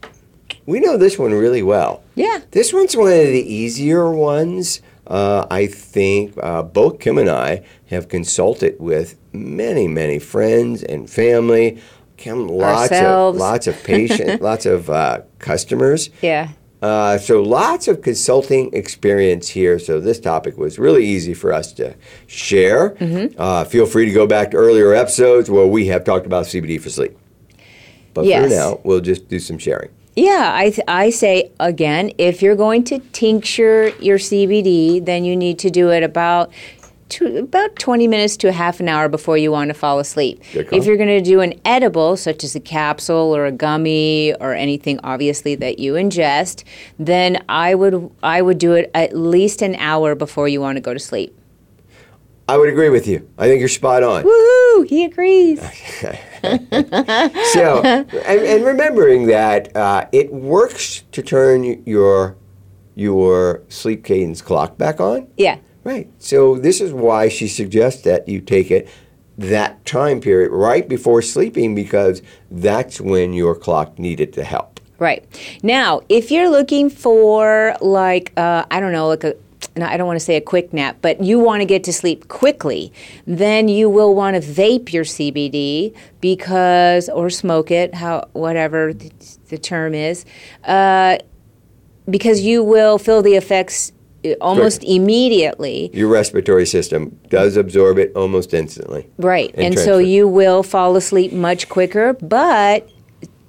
[0.64, 2.02] We know this one really well.
[2.14, 2.40] Yeah.
[2.52, 4.80] This one's one of the easier ones.
[5.06, 11.10] Uh, I think uh, both Kim and I have consulted with many, many friends and
[11.10, 11.82] family.
[12.16, 13.36] Kim, lots Ourselves.
[13.36, 16.10] of lots of patient, lots of uh, customers.
[16.22, 16.50] Yeah.
[16.82, 19.78] Uh, so lots of consulting experience here.
[19.78, 21.94] So this topic was really easy for us to
[22.26, 22.90] share.
[22.90, 23.38] Mm-hmm.
[23.40, 26.80] Uh, feel free to go back to earlier episodes where we have talked about CBD
[26.80, 27.16] for sleep.
[28.14, 28.44] But Yes.
[28.44, 29.90] for now, we'll just do some sharing.
[30.16, 35.36] Yeah, I, th- I say again, if you're going to tincture your CBD, then you
[35.36, 36.50] need to do it about
[37.10, 40.42] to, about 20 minutes to a half an hour before you want to fall asleep.
[40.54, 44.54] If you're going to do an edible, such as a capsule or a gummy or
[44.54, 46.64] anything, obviously that you ingest,
[46.98, 50.80] then I would I would do it at least an hour before you want to
[50.80, 51.36] go to sleep.
[52.48, 53.30] I would agree with you.
[53.38, 54.24] I think you're spot on.
[54.24, 54.88] Woohoo!
[54.88, 55.60] He agrees.
[57.52, 62.36] so, and, and remembering that uh, it works to turn your
[62.96, 65.28] your sleep cadence clock back on.
[65.36, 65.58] Yeah.
[65.82, 66.10] Right.
[66.18, 68.88] So this is why she suggests that you take it
[69.38, 74.80] that time period right before sleeping because that's when your clock needed to help.
[74.98, 75.24] Right.
[75.62, 79.34] Now, if you're looking for like uh, I don't know, like a
[79.76, 82.28] I don't want to say a quick nap, but you want to get to sleep
[82.28, 82.92] quickly,
[83.26, 89.10] then you will want to vape your CBD because or smoke it, how whatever the,
[89.48, 90.24] the term is,
[90.64, 91.18] uh,
[92.08, 93.92] because you will feel the effects
[94.40, 95.90] almost immediately.
[95.92, 99.08] Your respiratory system does absorb it almost instantly.
[99.18, 99.50] Right.
[99.54, 102.12] And And, so you will fall asleep much quicker.
[102.14, 102.88] But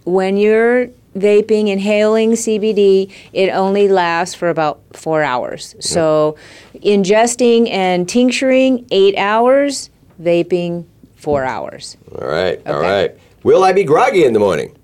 [0.06, 5.76] when you're vaping, inhaling CBD, it only lasts for about four hours.
[5.78, 5.84] Mm.
[5.84, 6.38] So
[6.76, 9.90] ingesting and tincturing, eight hours,
[10.22, 11.98] vaping, four hours.
[12.20, 12.62] All right.
[12.66, 12.90] All Okay.
[12.90, 13.18] right.
[13.44, 14.76] Will I be groggy in the morning?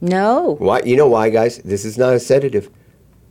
[0.00, 0.56] No.
[0.58, 0.80] Why?
[0.84, 1.58] You know why, guys?
[1.58, 2.68] This is not a sedative.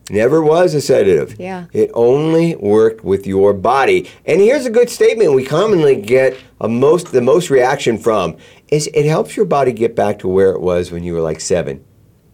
[0.09, 1.39] Never was a sedative.
[1.39, 1.65] Yeah.
[1.73, 4.09] It only worked with your body.
[4.25, 8.35] And here's a good statement we commonly get a most the most reaction from
[8.69, 11.39] is it helps your body get back to where it was when you were like
[11.39, 11.83] 7,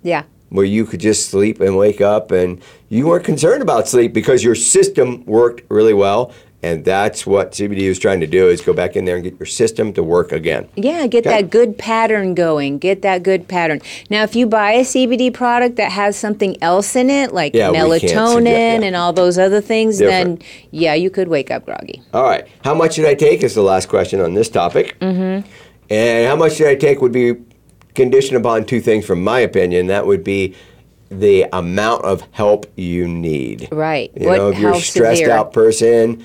[0.03, 0.23] Yeah.
[0.49, 4.43] where you could just sleep and wake up and you weren't concerned about sleep because
[4.43, 6.32] your system worked really well.
[6.63, 9.39] And that's what CBD is trying to do is go back in there and get
[9.39, 10.67] your system to work again.
[10.76, 11.41] Yeah, get Okay.
[11.41, 12.80] that good pattern going.
[12.80, 13.80] Get that good pattern.
[14.10, 17.70] Now, if you buy a CBD product that has something else in it, like Yeah,
[17.70, 18.46] melatonin
[18.82, 18.88] yeah.
[18.88, 20.39] and all those other things, Different.
[20.39, 22.02] then yeah, you could wake up groggy.
[22.12, 22.48] All right.
[22.63, 24.98] How much should I take is the last question on this topic.
[25.00, 25.48] Mm-hmm.
[25.91, 27.36] And how much should I take would be
[27.93, 29.88] conditioned upon two things, from my opinion.
[29.88, 30.56] That would be
[31.10, 33.67] the amount of help you need.
[33.72, 34.12] Right.
[34.20, 35.34] You What- know, if you're a stressed severe?
[35.34, 36.24] out person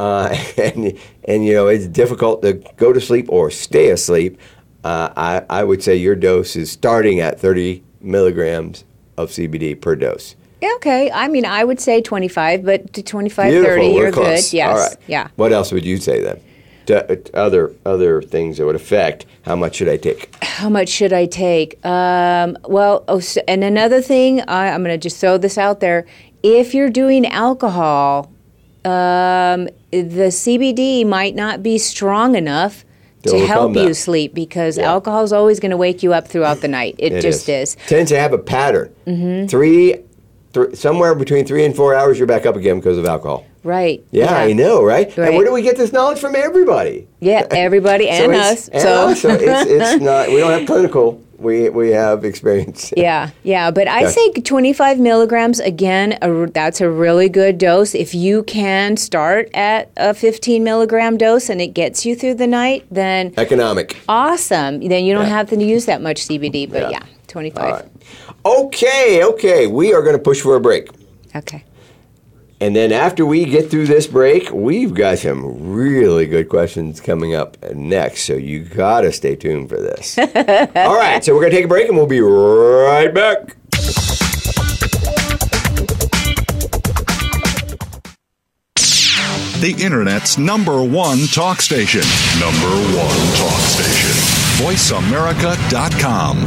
[0.00, 4.40] uh, and, and, you know, it's difficult to go to sleep or stay asleep,
[4.82, 8.84] uh, I, I would say your dose is starting at 30 milligrams
[9.18, 10.36] of CBD per dose.
[10.76, 13.70] Okay, I mean, I would say 25, but to 25, Beautiful.
[13.70, 14.50] 30, We're you're close.
[14.50, 14.56] good.
[14.56, 14.68] Yes.
[14.68, 14.96] All right.
[15.06, 15.28] Yeah.
[15.36, 16.40] What else would you say then?
[16.86, 20.34] To, uh, other other things that would affect how much should I take?
[20.42, 21.84] How much should I take?
[21.84, 25.80] Um, well, oh, so, and another thing, I, I'm going to just throw this out
[25.80, 26.06] there.
[26.42, 28.32] If you're doing alcohol,
[28.84, 32.84] um, the CBD might not be strong enough
[33.24, 33.82] To to help that.
[33.86, 34.90] you sleep because Yeah.
[34.90, 36.94] alcohol is always going to wake you up throughout the night.
[36.98, 37.76] It, just is.
[37.86, 38.90] Tends to have a pattern.
[39.06, 39.46] Mm-hmm.
[39.48, 39.96] Three,
[40.52, 43.46] th- somewhere between three and four hours, you're back up again because of alcohol.
[43.62, 44.02] Right.
[44.10, 45.06] Yeah, I know, right?
[45.16, 45.28] right?
[45.28, 46.34] And where do we get this knowledge from?
[46.34, 47.06] Everybody.
[47.20, 48.68] Yeah, everybody and it's- us.
[48.68, 49.08] and so.
[49.08, 50.28] us, so it's, it's not.
[50.28, 51.22] We don't have clinical.
[51.38, 52.92] We we have experience.
[52.96, 56.18] Yeah, yeah, but I think 25 milligrams again.
[56.20, 57.94] A, that's a really good dose.
[57.94, 62.46] If you can start at a 15 milligram dose and it gets you through the
[62.46, 63.96] night, then Economic.
[64.06, 64.80] awesome.
[64.86, 65.30] Then you don't Yeah.
[65.36, 66.66] have to use that much CBD.
[66.70, 66.90] But Yeah.
[66.90, 67.64] yeah, 25.
[67.64, 67.88] All right.
[68.44, 69.66] Okay, okay.
[69.66, 70.88] We are going to push for a break.
[71.34, 71.64] Okay.
[72.62, 77.34] And then after we get through this break, we've got some really good questions coming
[77.34, 78.24] up next.
[78.24, 80.18] So you got to stay tuned for this.
[80.76, 83.56] All right, so we're going to take a break and we'll be right back.
[89.60, 92.00] The Internet's number one talk station.
[92.40, 94.16] Number one talk station.
[94.64, 96.46] VoiceAmerica.com.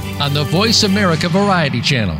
[0.21, 2.15] on the Voice America Variety Channel.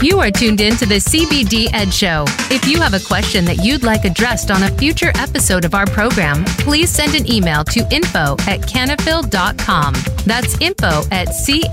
[0.00, 2.24] You are tuned in to the CBD Ed Show.
[2.50, 5.84] If you have a question that you'd like addressed on a future episode of our
[5.84, 9.94] program, please send an email to info at cannafyl.com.
[10.24, 11.72] That's info at C-A-N-N-A-F-Y-L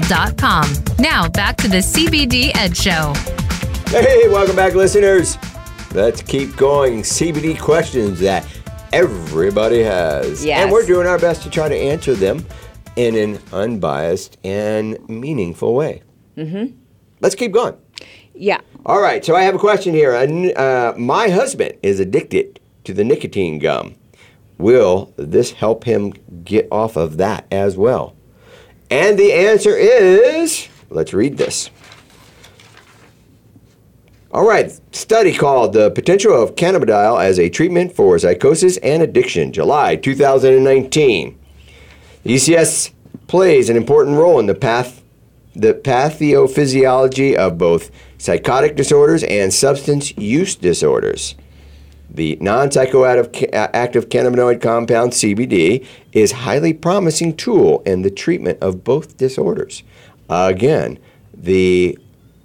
[0.00, 0.70] dot com.
[0.98, 3.14] Now back to the CBD Ed Show.
[3.88, 5.38] Hey, welcome back, listeners.
[5.94, 7.02] Let's keep going.
[7.02, 8.46] CBD questions that
[8.94, 10.42] everybody has.
[10.42, 10.62] Yes.
[10.62, 12.46] And we're doing our best to try to answer them
[12.96, 16.02] in an unbiased and meaningful way.
[16.38, 16.74] Mm-hmm.
[17.20, 17.76] Let's keep going.
[18.34, 18.62] Yeah.
[18.86, 20.14] All right, so I have a question here.
[20.14, 23.94] Uh, my husband is addicted to the nicotine gum.
[24.56, 28.16] Will this help him get off of that as well?
[28.90, 31.70] And the answer is let's read this.
[34.34, 39.52] All right, study called The Potential of Cannabidiol as a Treatment for Psychosis and Addiction,
[39.52, 41.38] July 2019.
[42.24, 42.92] ECS
[43.26, 45.02] plays an important role in the path
[45.54, 51.34] the pathophysiology of both psychotic disorders and substance use disorders.
[52.08, 58.82] The non-psychoactive active cannabinoid compound CBD is a highly promising tool in the treatment of
[58.82, 59.82] both disorders.
[60.30, 60.98] Again,
[61.34, 61.98] the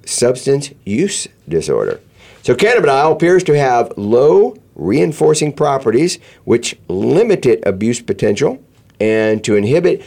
[0.08, 2.00] substance use disorder.
[2.44, 8.64] So cannabidiol appears to have low reinforcing properties which limited abuse potential
[9.00, 10.04] and to inhibit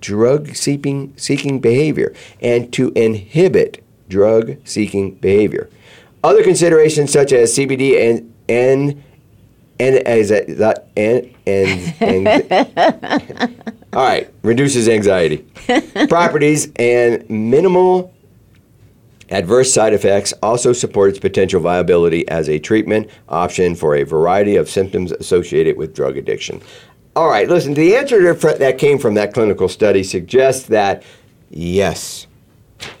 [0.00, 5.68] drug seeking seeking behavior and to inhibit drug seeking behavior.
[6.24, 9.02] Other considerations such as CBD and, and
[9.80, 12.02] and as a, that and and,
[13.92, 15.44] all right reduces anxiety
[16.08, 18.11] properties and minimal
[19.32, 24.56] adverse side effects also support its potential viability as a treatment option for a variety
[24.56, 26.60] of symptoms associated with drug addiction
[27.16, 31.02] all right listen the answer that came from that clinical study suggests that
[31.50, 32.26] yes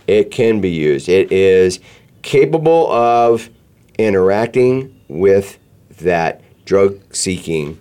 [0.06, 1.80] it can be used it is
[2.22, 3.50] capable of
[3.98, 5.58] interacting with
[6.00, 7.78] that drug seeking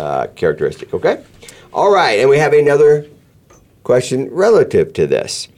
[0.00, 0.92] uh, characteristic.
[0.92, 1.22] Okay?
[1.72, 3.06] All right, and we have another
[3.84, 5.48] question relative to this.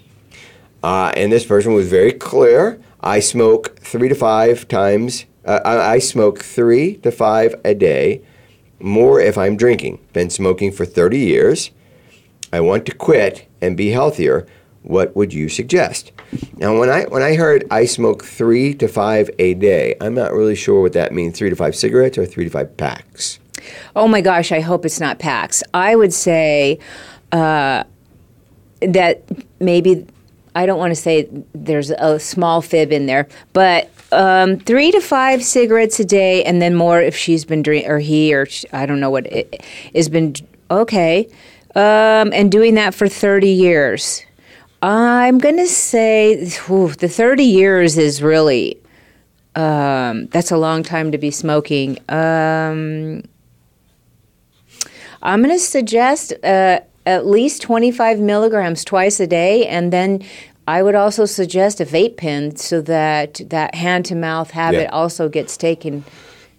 [0.83, 2.81] Uh, and this person was very clear.
[3.01, 8.22] I smoke three to five times, uh, I smoke three to five a day,
[8.81, 9.99] more if I'm drinking.
[10.12, 11.70] Been smoking for 30 years.
[12.53, 14.47] I want to quit and be healthier.
[14.83, 16.12] What would you suggest?
[16.57, 20.33] Now, when I when I heard I smoke three to five a day, I'm not
[20.33, 21.39] really sure what that means.
[21.39, 23.39] Three to five cigarettes or three to five packs?
[23.97, 25.62] Oh my gosh, I hope it's not packs.
[25.74, 26.79] I would say
[27.33, 27.85] uh,
[28.81, 29.24] that
[29.61, 30.07] maybe
[30.59, 35.01] I don't want to say there's a small fib in there, but um, three to
[35.01, 38.69] five cigarettes a day, and then more if she's been drink or he or she,
[38.73, 40.35] I don't know what it has been.
[40.69, 41.29] Okay,
[41.77, 44.25] um, and doing that for thirty years.
[44.83, 48.79] I'm to say whew, the 30 years is really,
[49.57, 51.99] um, that's a long time to be smoking.
[52.09, 53.25] Um,
[55.21, 60.23] I'm to suggest uh, at least 25 milligrams twice a day, and then
[60.67, 64.91] I would also suggest a vape pen so that that hand to mouth habit yeah.
[64.91, 66.05] also gets taken.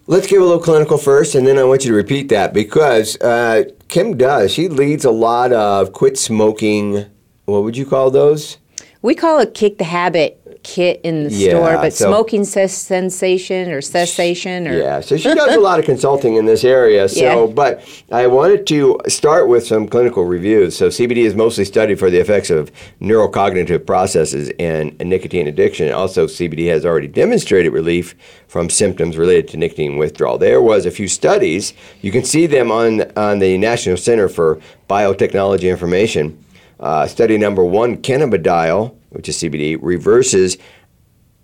[0.06, 3.20] Let's give a little clinical first, and then I want you to repeat that because
[3.20, 4.52] uh, Kim does.
[4.52, 7.06] She leads a lot of quit smoking
[7.50, 8.58] what would you call those?
[9.02, 13.70] We call it kick the habit kit in the yeah, store, but so, smoking cessation
[13.70, 15.00] or cessation or yeah.
[15.00, 17.08] So she does a lot of consulting in this area.
[17.08, 17.52] So, yeah.
[17.52, 20.76] but I wanted to start with some clinical reviews.
[20.76, 25.90] So CBD is mostly studied for the effects of neurocognitive processes and nicotine addiction.
[25.92, 28.14] Also, CBD has already demonstrated relief
[28.48, 30.38] from symptoms related to nicotine withdrawal.
[30.38, 31.72] There was a few studies.
[32.02, 36.44] You can see them on on the National Center for Biotechnology Information
[36.80, 40.56] uh, study number one, cannabidiol, which is CBD, reverses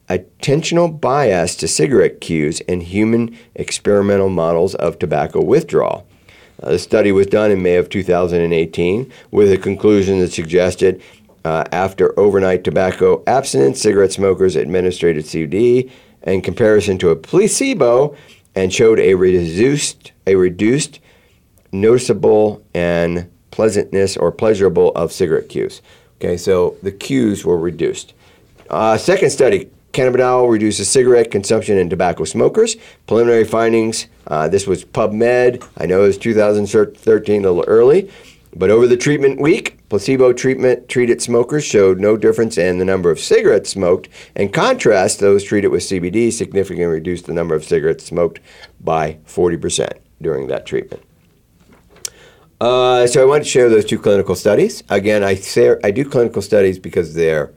[0.08, 6.06] attentional bias to cigarette cues in human experimental models of tobacco withdrawal.
[6.62, 11.02] Uh, the study was done in May of 2018 with a conclusion that suggested
[11.44, 15.90] uh, after overnight tobacco abstinence, cigarette smokers administered CBD
[16.22, 18.16] in comparison to a placebo
[18.54, 20.98] and showed a reduced, a reduced
[21.72, 25.82] noticeable and pleasantness or pleasurable of cigarette cues.
[26.18, 28.14] Okay, so the cues were reduced.
[28.70, 32.76] Uh, second study, cannabidiol reduces cigarette consumption in tobacco smokers.
[33.06, 35.66] Preliminary findings, uh, this was PubMed.
[35.76, 38.10] I know it was 2013, a little early.
[38.54, 43.10] But over the treatment week, placebo treatment treated smokers showed no difference in the number
[43.10, 44.08] of cigarettes smoked.
[44.34, 48.40] In contrast, those treated with CBD significantly reduced the number of cigarettes smoked
[48.80, 51.05] by 40% during that treatment.
[52.60, 54.82] Uh, so I want to share those two clinical studies.
[54.88, 57.52] Again, I say I do clinical studies because they're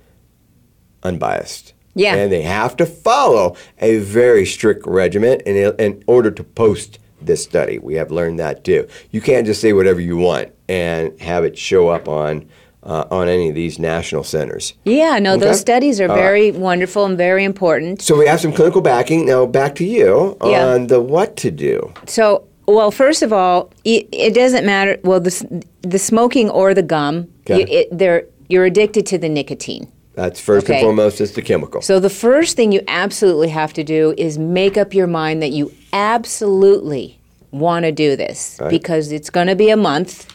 [1.03, 1.73] unbiased.
[1.95, 2.15] Yeah.
[2.15, 7.43] And they have to follow a very strict regimen in, in order to post this
[7.43, 7.79] study.
[7.79, 8.87] We have learned that too.
[9.11, 12.47] You can't just say whatever you want and have it show up on
[12.81, 14.73] uh, on any of these national centers.
[14.85, 15.47] Yeah, no, okay?
[15.47, 16.59] those studies are very right.
[16.59, 18.01] wonderful and very important.
[18.01, 19.25] So we have some clinical backing.
[19.25, 20.65] Now back to you yeah.
[20.65, 21.93] on the what to do.
[22.07, 24.99] So well, first of all, it, it doesn't matter.
[25.03, 27.59] Well, the, the smoking or the gum, okay.
[27.59, 29.91] you, it, they're, you're addicted to the nicotine.
[30.13, 30.79] That's first okay.
[30.79, 31.81] and foremost it's the chemical.
[31.81, 35.51] So the first thing you absolutely have to do is make up your mind that
[35.51, 37.19] you absolutely
[37.51, 38.69] want to do this right.
[38.69, 40.27] because it's going to be a month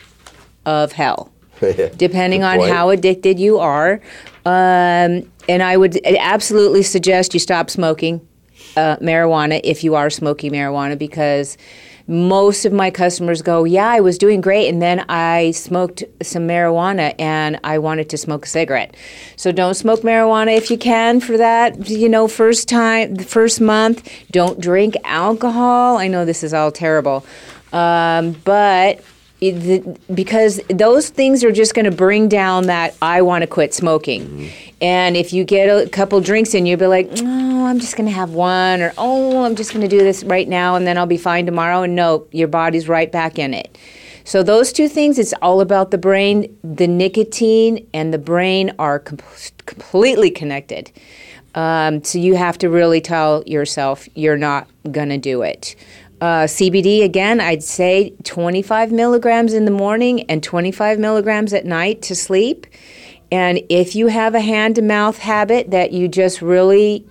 [0.65, 1.31] of hell,
[1.97, 4.01] depending on how addicted you are.
[4.47, 8.27] Um, and I would absolutely suggest you stop smoking
[8.77, 11.57] uh, marijuana if you are smoking marijuana because
[12.07, 16.47] most of my customers go, Yeah, I was doing great, and then I smoked some
[16.47, 18.97] marijuana and I wanted to smoke a cigarette.
[19.37, 23.61] So don't smoke marijuana if you can for that, you know, first time, the first
[23.61, 24.09] month.
[24.31, 25.97] Don't drink alcohol.
[25.97, 27.25] I know this is all terrible.
[27.73, 29.03] Um, but
[30.15, 34.23] because those things are just going to bring down that I want to quit smoking.
[34.23, 34.47] Mm-hmm.
[34.81, 38.09] And if you get a couple drinks in, you'll be like, oh, I'm just going
[38.09, 40.99] to have one, or oh, I'm just going to do this right now, and then
[40.99, 41.83] I'll be fine tomorrow.
[41.83, 43.79] And no, your body's right back in it.
[44.25, 46.57] So those two things, it's all about the brain.
[46.65, 49.19] The nicotine and the brain are com-
[49.67, 50.91] completely connected.
[51.55, 55.77] Um, so you have to really tell yourself you're not going to do it.
[56.21, 62.03] Uh, CBD, again, I'd say 25 milligrams in the morning and 25 milligrams at night
[62.03, 62.67] to sleep.
[63.31, 67.07] And if you have a hand to mouth habit that you just really,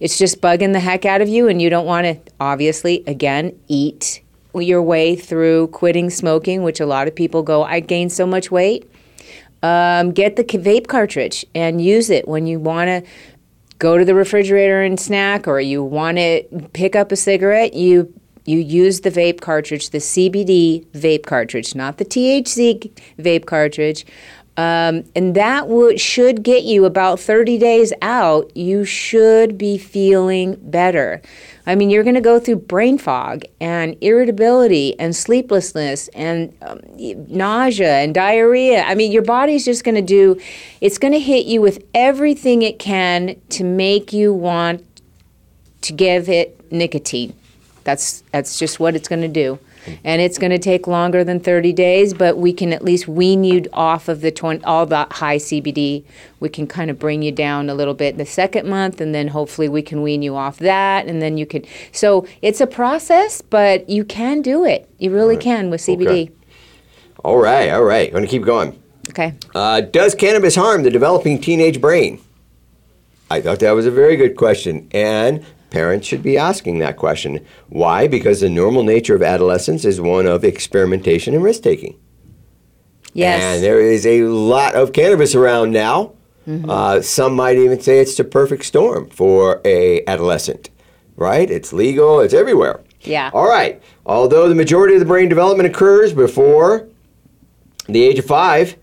[0.00, 3.58] it's just bugging the heck out of you, and you don't want to, obviously, again,
[3.68, 4.22] eat
[4.54, 8.50] your way through quitting smoking, which a lot of people go, I gained so much
[8.50, 8.90] weight.
[9.62, 13.10] Um, get the vape cartridge and use it when you want to
[13.78, 18.12] go to the refrigerator and snack or you want to pick up a cigarette, you
[18.44, 24.06] you use the vape cartridge, the CBD vape cartridge, not the THC vape cartridge.
[24.58, 25.68] Um, and that
[26.00, 28.50] should get you about 30 days out.
[28.56, 31.22] You should be feeling better.
[31.64, 36.80] I mean, you're going to go through brain fog and irritability and sleeplessness and um,
[37.28, 38.82] nausea and diarrhea.
[38.82, 40.40] I mean, your body's just going to do,
[40.80, 44.84] it's going to hit you with everything it can to make you want
[45.82, 47.32] to give it nicotine.
[47.84, 49.60] That's, that's just what it's going to do
[50.04, 53.44] and it's going to take longer than 30 days, but we can at least wean
[53.44, 56.04] you off of the 20, all the high CBD.
[56.40, 59.28] We can kind of bring you down a little bit the second month, and then
[59.28, 61.64] hopefully we can wean you off that, and then you can.
[61.92, 64.88] So it's a process, but you can do it.
[64.98, 65.44] You really right.
[65.44, 66.06] can with CBD.
[66.06, 66.30] Okay.
[67.24, 68.08] All right, all right.
[68.08, 68.80] I'm going to keep going.
[69.10, 69.34] Okay.
[69.54, 72.20] Uh, does cannabis harm the developing teenage brain?
[73.30, 74.88] I thought that was a very good question.
[74.92, 77.44] And Parents should be asking that question.
[77.68, 78.08] Why?
[78.08, 81.98] Because the normal nature of adolescence is one of experimentation and risk taking.
[83.12, 83.42] Yes.
[83.42, 86.14] And there is a lot of cannabis around now.
[86.46, 86.70] Mm-hmm.
[86.70, 90.70] Uh, some might even say it's the perfect storm for a adolescent,
[91.16, 91.50] right?
[91.50, 92.80] It's legal, it's everywhere.
[93.02, 93.30] Yeah.
[93.34, 93.82] All right.
[94.06, 96.88] Although the majority of the brain development occurs before
[97.86, 98.76] the age of five,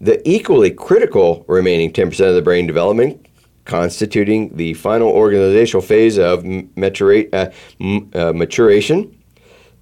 [0.00, 3.25] the equally critical remaining 10% of the brain development
[3.66, 7.50] constituting the final organizational phase of matura- uh,
[7.80, 9.14] m- uh, maturation,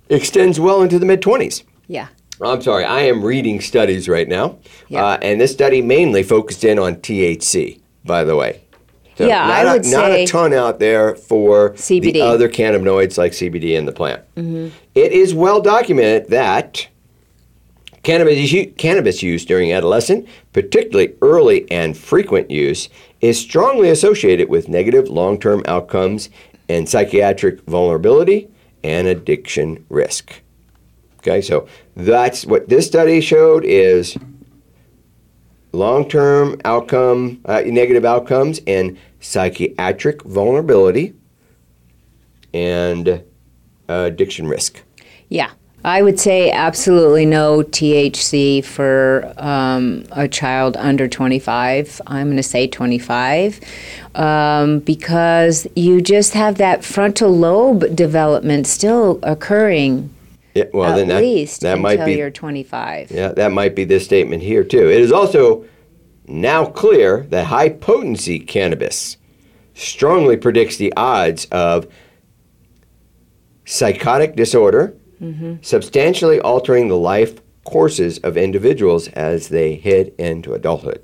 [0.09, 1.63] extends well into the mid 20s.
[1.87, 2.09] Yeah.
[2.43, 4.59] I'm sorry, I am reading studies right now.
[4.89, 5.05] Yeah.
[5.05, 8.61] Uh, and this study mainly focused in on THC, by the way.
[9.17, 12.15] So yeah, I would a, not say a ton out there for CBD.
[12.15, 14.23] the other cannabinoids like CBD in the plant.
[14.35, 14.77] Mm-hmm.
[14.97, 16.89] It is well documented that
[18.03, 22.89] cannabis, cannabis use during adolescence, particularly early and frequent use,
[23.25, 26.29] is strongly associated with negative long term outcomes
[26.69, 28.49] and psychiatric vulnerability
[28.83, 30.43] and addiction risk.
[31.21, 31.67] Okay, so
[31.97, 34.19] that's what this study showed is
[35.73, 41.15] long-term outcome, uh, negative outcomes, and psychiatric vulnerability
[42.53, 43.23] and uh,
[43.89, 44.83] addiction risk.
[45.31, 45.51] Yeah.
[45.85, 52.01] I would say absolutely no THC for um, a child under 25.
[52.07, 53.61] I'm going to say 25
[54.15, 60.09] um, because you just have that frontal lobe development still occurring.
[60.55, 63.11] Yeah, well, at then that, least that until might be you're 25.
[63.11, 64.89] Yeah, that might be this statement here too.
[64.89, 65.67] It is also
[66.27, 69.19] now clear that high potency cannabis
[69.75, 71.89] strongly predicts the odds of
[73.67, 75.55] psychotic disorder mm-hmm.
[75.63, 81.04] substantially altering the life courses of individuals as they head into adulthood.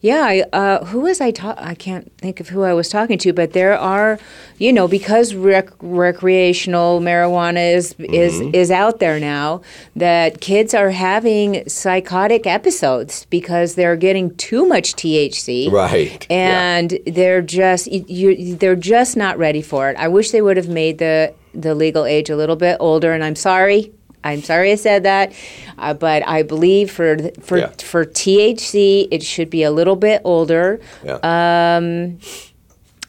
[0.00, 3.18] Yeah, I, uh, who was I ta- I can't think of who I was talking
[3.18, 4.20] to, but there are,
[4.58, 8.14] you know, because rec- recreational marijuana is mm-hmm.
[8.14, 9.62] is is out there now,
[9.96, 15.70] that kids are having psychotic episodes because they're getting too much THC.
[15.70, 16.24] Right.
[16.30, 16.98] And yeah.
[17.06, 19.96] they're just you, they're just not ready for it.
[19.96, 23.24] I wish they would have made the the legal age a little bit older, and
[23.24, 23.92] I'm sorry.
[24.28, 25.32] I'm sorry I said that,
[25.78, 27.70] uh, but I believe for for Yeah.
[27.78, 30.80] for THC it should be a little bit older.
[31.04, 31.18] Yeah.
[31.22, 32.18] Um,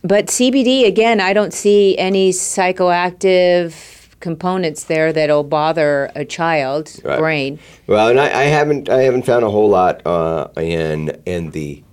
[0.03, 3.73] but CBD again, I don't see any psychoactive
[4.19, 7.19] components there that'll bother a child's Right.
[7.19, 7.59] brain.
[7.87, 11.83] Well, and I, I haven't I haven't found a whole lot uh, in in the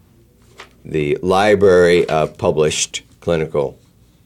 [0.84, 3.76] the library of published clinical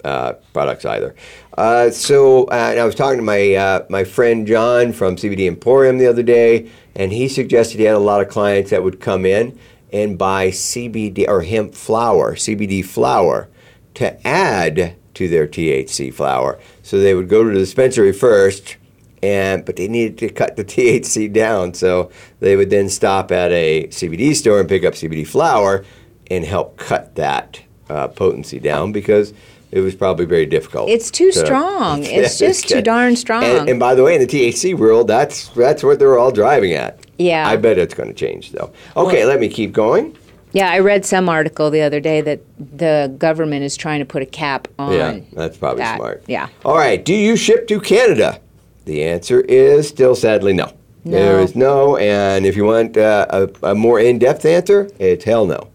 [0.04, 1.14] uh, products either.
[1.56, 5.98] Uh, so uh, I was talking to my uh, my friend John from CBD Emporium
[5.98, 9.26] the other day, and he suggested he had a lot of clients that would come
[9.26, 9.58] in
[9.92, 13.48] and buy CBD or hemp flower, CBD flower,
[13.94, 16.58] to add to their THC flower.
[16.82, 18.76] So they would go to the dispensary first,
[19.22, 21.74] and but they needed to cut the THC down.
[21.74, 25.84] So they would then stop at a CBD store and pick up CBD flower
[26.30, 29.34] and help cut that uh, potency down because
[29.72, 30.88] it was probably very difficult.
[30.90, 32.04] It's too to- strong.
[32.04, 33.44] It's just too darn strong.
[33.44, 36.72] And, and by the way, in the THC world, that's that's what they're all driving
[36.72, 36.98] at.
[37.18, 37.46] Yeah.
[37.48, 38.72] I bet it's going to change though.
[38.96, 40.16] Okay, let me keep going.
[40.52, 44.20] Yeah, I read some article the other day that the government is trying to put
[44.22, 44.92] a cap on.
[44.92, 45.96] Yeah, that's probably that.
[45.98, 46.24] smart.
[46.26, 46.48] Yeah.
[46.64, 47.04] All right.
[47.04, 48.40] Do you ship to Canada?
[48.86, 50.72] The answer is still sadly no.
[51.04, 51.42] There No.
[51.44, 55.68] is no, and if you want uh, a, a more in-depth answer, it's hell no.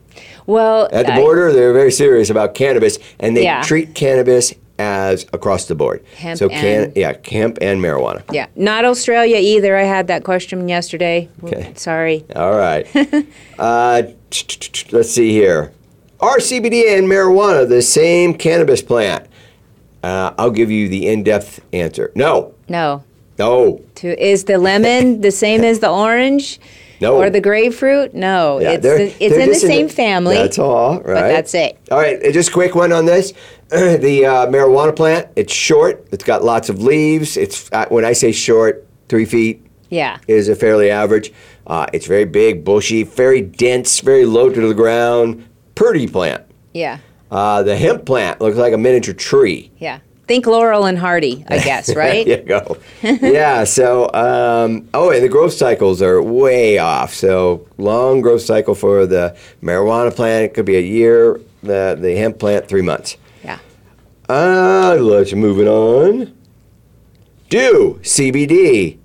[0.48, 3.62] Well, At the I- border, they're very serious about cannabis, and they Yeah.
[3.62, 6.04] treat cannabis as across the board.
[6.18, 8.22] Hemp so can yeah, hemp and marijuana.
[8.32, 9.76] yeah, not Australia either.
[9.78, 11.30] I had that question yesterday.
[11.44, 11.72] Okay.
[11.76, 12.26] Sorry.
[12.36, 12.86] All right.
[13.60, 14.04] uh,
[14.92, 15.72] let's see here.
[16.20, 19.26] Are CBD and marijuana the same cannabis plant?
[20.04, 22.12] Uh, I'll give you the in-depth answer.
[22.14, 22.54] No.
[22.70, 23.04] No.
[23.40, 23.82] No.
[23.96, 26.60] To, is the lemon the same as the orange?
[27.02, 27.16] No.
[27.18, 28.14] Or the grapefruit?
[28.14, 28.60] No.
[28.60, 30.36] Yeah, it's the, it's in the same family.
[30.36, 31.30] That's all, right?
[31.30, 31.78] that's it.
[31.92, 33.34] All right, just a quick one on this.
[33.70, 36.08] the uh, marijuana plant, it's short.
[36.12, 37.36] It's got lots of leaves.
[37.38, 40.20] It's uh, when I say short, three feet Yeah.
[40.28, 41.34] is a fairly average.
[41.68, 45.48] Uh, it's very big, bushy, very dense, very low to the ground.
[45.74, 46.44] Pretty plant.
[46.74, 47.00] Yeah.
[47.32, 49.72] Uh, the hemp plant looks like a miniature tree.
[49.80, 50.00] Yeah.
[50.28, 52.26] Think Laurel and Hardy, I guess, right?
[52.26, 52.78] there you go.
[53.04, 53.64] yeah.
[53.64, 57.14] So, um, oh, and the growth cycles are way off.
[57.14, 61.40] So, long growth cycle for the marijuana plant it could be a year.
[61.62, 63.18] The the hemp plant three months.
[63.44, 63.60] Yeah.
[64.30, 66.36] Uh, let's move it on.
[67.50, 68.98] Do CBD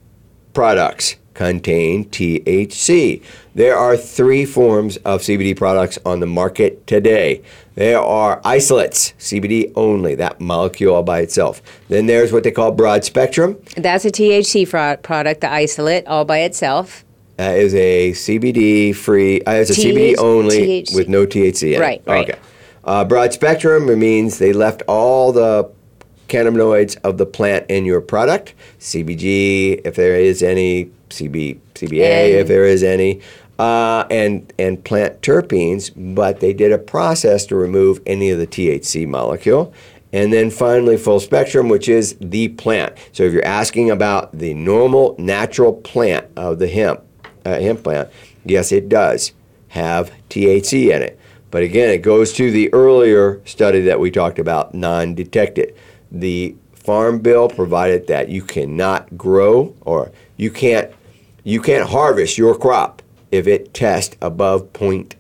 [0.55, 3.23] products contain THC?
[3.55, 7.43] There are three forms of CBD products on the market today.
[7.81, 11.63] There are isolates, CBD only, that molecule all by itself.
[11.89, 13.57] Then there's what they call broad spectrum.
[13.75, 14.69] That's a THC
[15.03, 17.07] product, the isolate, all by itself.
[17.39, 20.95] That is a CBD free, uh, it's a TH CBD only THC.
[20.95, 22.11] with no THC in Right, it.
[22.11, 22.29] right.
[22.29, 22.39] Okay.
[22.85, 25.71] Uh, broad spectrum means they left all the
[26.29, 28.53] cannabinoids of the plant in your product.
[28.79, 33.21] CBG, if there is any, CB, CBA, And- if there is any,
[33.61, 35.93] uh, and and plant terpenes.
[36.15, 39.75] But they did a process to remove any of the THC molecule.
[40.13, 42.95] And then finally, full spectrum, which is the plant.
[43.13, 47.03] So if you're asking about the normal natural plant of the hemp,
[47.45, 48.09] uh, hemp plant,
[48.45, 49.33] yes, it does
[49.69, 51.21] have THC in it.
[51.53, 55.77] But again, it goes to the earlier study that we talked about, non detected.
[56.11, 60.91] The Farm Bill provided that you cannot grow or you can't
[61.45, 63.00] you can't harvest your crop
[63.31, 65.15] if it tests above 0.3%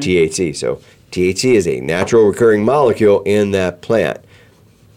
[0.00, 0.56] THC.
[0.56, 4.18] So THC is a natural recurring molecule in that plant,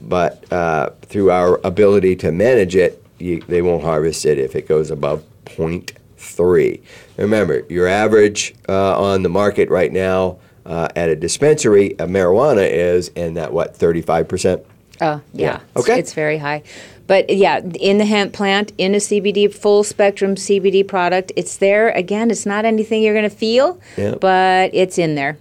[0.02, 4.68] but uh, through our ability to manage it, you, they won't harvest it if it
[4.68, 6.82] goes above 0.3.
[7.18, 12.70] Remember, your average uh, on the market right now uh, at a dispensary of marijuana
[12.70, 14.64] is in that what 35%.
[15.02, 15.46] Oh, yeah.
[15.46, 15.56] Yeah.
[15.56, 16.00] It's- Okay.
[16.00, 16.64] It's very high.
[17.08, 21.90] But yeah, in the hemp plant, in a CBD, full spectrum CBD product, it's there.
[21.92, 24.16] Again, it's not anything you're going to feel, Yeah.
[24.20, 25.38] but it's in there.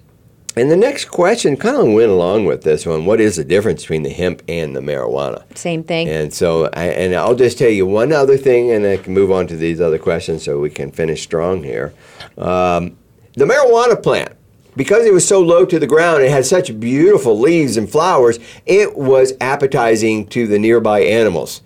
[0.59, 3.05] And the next question kind of went along with this one.
[3.05, 5.43] What is the difference between the hemp and the marijuana?
[5.57, 6.09] Same thing.
[6.09, 9.33] And so, I, and I'll just tell you one other thing, and I can move
[9.33, 11.93] on to these other questions so we can finish strong here.
[12.39, 12.97] Um,
[13.35, 14.33] the marijuana plant,
[14.77, 18.39] because it was so low to the ground, it had such beautiful leaves and flowers.
[18.67, 21.63] It was appetizing to the nearby animals.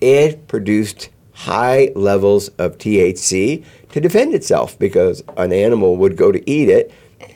[0.00, 6.50] It produced high levels of THC to defend itself because an animal would go to
[6.50, 6.92] eat it.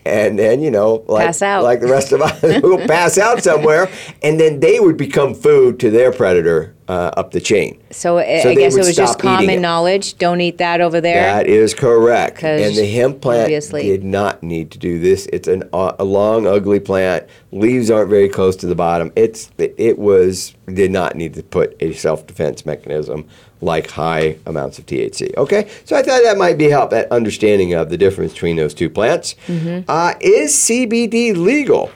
[0.07, 3.91] And then, you know, like, like the rest of us, we'll pass out somewhere,
[4.23, 7.83] and then they would become food to their predator uh, up the chain.
[7.91, 9.61] so I, so I guess it was just common it.
[9.61, 10.19] knowledge.
[10.19, 11.23] Don't eat that over there.
[11.23, 15.27] that is correct And the hemp plant obviously- did not need to do this.
[15.33, 17.27] It's an, a long, ugly plant.
[17.53, 19.13] Leaves aren't very close to the bottom.
[19.17, 23.27] It's it was did not need to put a self defense mechanism
[23.65, 25.37] like high amounts of THC.
[25.37, 28.75] Okay, so I thought that might be help that understanding of the difference between those
[28.75, 29.35] two plants.
[29.47, 29.91] Mm-hmm.
[29.91, 31.91] Uh, is CBD legal?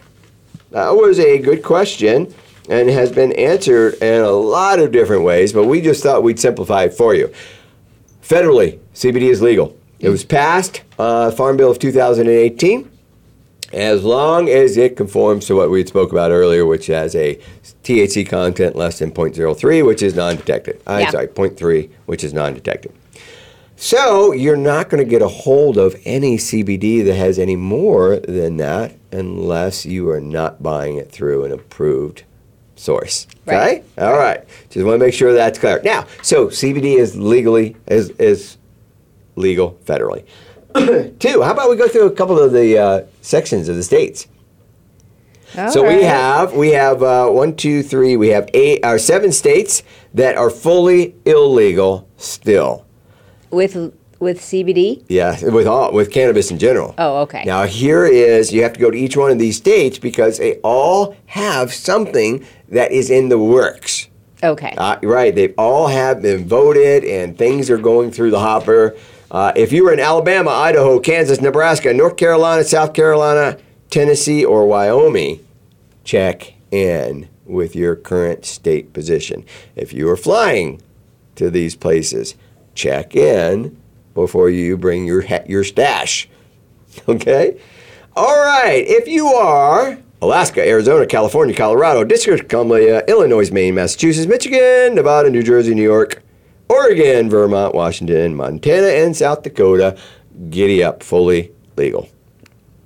[0.71, 2.35] That was a good question
[2.69, 6.41] and has been answered in a lot of different ways, but we just thought we'd
[6.41, 7.33] simplify it for you.
[8.23, 9.77] Federally, CBD is legal.
[10.01, 12.91] It was passed, uh, Farm Bill of 2018,
[13.73, 17.39] as long as it conforms to what we spoke about earlier, which has a
[17.85, 20.81] THC content less than 0.03, which is non-detected.
[20.87, 21.11] I'm Yeah.
[21.11, 22.93] sorry, 0.3, which is non-detected.
[23.77, 28.17] So you're not going to get a hold of any CBD that has any more
[28.17, 32.25] than that unless you are not buying it through an approved
[32.75, 33.27] source.
[33.47, 33.57] Okay?
[33.57, 33.85] Right.
[33.99, 34.45] All right.
[34.71, 35.81] Just want to make sure that's clear.
[35.85, 38.57] Now, so CBD is legally is is
[39.37, 40.25] legal federally.
[41.19, 41.43] Two.
[41.43, 44.27] How about we go through a couple of the uh, sections of the states?
[45.73, 48.17] so we have we have uh, one, two, three.
[48.17, 49.83] We have eight or seven states
[50.15, 52.85] that are fully illegal still.
[53.51, 55.05] with with CBD?
[55.09, 56.95] Yeah, with all with cannabis in general.
[56.99, 57.45] Oh, okay.
[57.45, 60.57] Now here is you have to go to each one of these states because they
[60.57, 64.09] all have something that is in the works.
[64.43, 64.75] Okay.
[64.77, 68.97] Uh, right, they all have been voted, and things are going through the hopper.
[69.31, 73.59] Uh, if you were in Alabama, Idaho, Kansas, Nebraska, North Carolina, South Carolina,
[73.91, 75.47] Tennessee, or Wyoming,
[76.05, 79.45] check in with your current state position.
[79.77, 80.81] If you are flying
[81.37, 82.35] to these places,
[82.75, 83.81] check in
[84.15, 86.29] before you bring your your stash.
[87.07, 87.61] Okay?
[88.17, 88.83] All right.
[88.85, 95.31] If you are Alaska, Arizona, California, Colorado, District of Columbia, Illinois, Maine, Massachusetts, Michigan, Nevada,
[95.31, 96.25] New Jersey, New York,
[96.69, 99.97] Oregon, Vermont, Washington, Montana, and South Dakota,
[100.51, 102.09] giddy up, fully legal.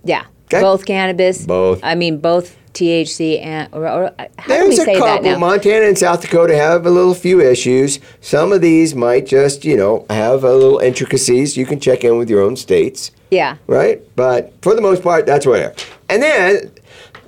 [0.05, 0.25] yeah.
[0.49, 0.61] 'Kay.
[0.61, 1.47] Both cannabis.
[1.47, 1.81] Both.
[1.83, 5.31] I mean, both THC and or, or how do There's we say a that couple.
[5.31, 5.39] now?
[5.39, 8.01] Montana and South Dakota have a little few issues.
[8.21, 11.57] Some of these might just, you know, have a little intricacies.
[11.57, 13.57] You can check in with your own states, yeah.
[13.67, 14.03] right?
[14.15, 15.75] But for the most part, that's whatever.
[16.11, 16.71] And then,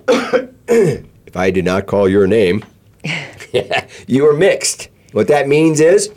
[0.69, 2.63] if I did not call your name,
[4.07, 4.89] you are mixed.
[5.13, 6.11] What that means is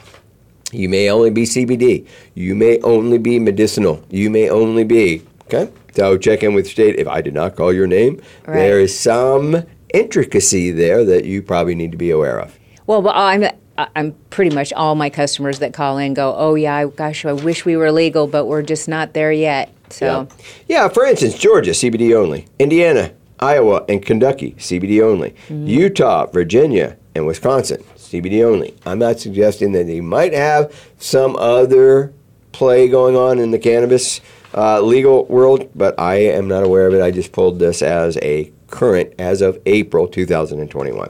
[0.72, 2.05] you may only be CBD.
[2.36, 4.03] You may only be medicinal.
[4.09, 5.72] You may only be, okay?
[5.93, 6.95] So check in with state.
[6.99, 8.55] If I did not call your name, Right.
[8.55, 9.63] there is some
[9.93, 12.57] intricacy there that you probably need to be aware of.
[12.86, 13.45] Well, I'm
[13.95, 17.63] I'm pretty much all my customers that call in go, oh yeah, gosh, I wish
[17.63, 19.72] we were legal, but we're just not there yet.
[19.89, 20.26] So Yeah.
[20.68, 22.47] yeah, for instance, Georgia, CBD only.
[22.57, 25.30] Indiana, Iowa, and Kentucky, CBD only.
[25.47, 25.68] Mm-hmm.
[25.68, 28.76] Utah, Virginia, and Wisconsin, CBD only.
[28.86, 32.14] I'm not suggesting that they might have some other
[32.51, 34.22] play going on in the cannabis
[34.55, 37.01] uh, legal world, but I am not aware of it.
[37.01, 41.10] I just pulled this as a current as of April 2021.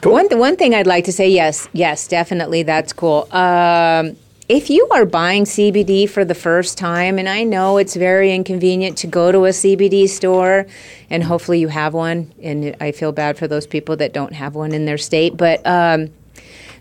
[0.00, 0.12] Cool.
[0.12, 3.28] One, one thing I'd like to say, yes, yes, definitely, that's cool.
[3.32, 4.16] Um,
[4.48, 8.96] if you are buying CBD for the first time, and I know it's very inconvenient
[8.98, 10.66] to go to a CBD store,
[11.10, 14.54] and hopefully you have one, and I feel bad for those people that don't have
[14.54, 16.10] one in their state, but um,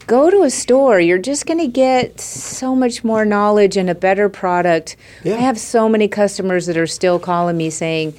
[0.06, 1.00] go to a store.
[1.00, 4.96] You're just going to get so much more knowledge and a better product.
[5.24, 5.36] Yeah.
[5.36, 8.14] I have so many customers that are still calling me saying,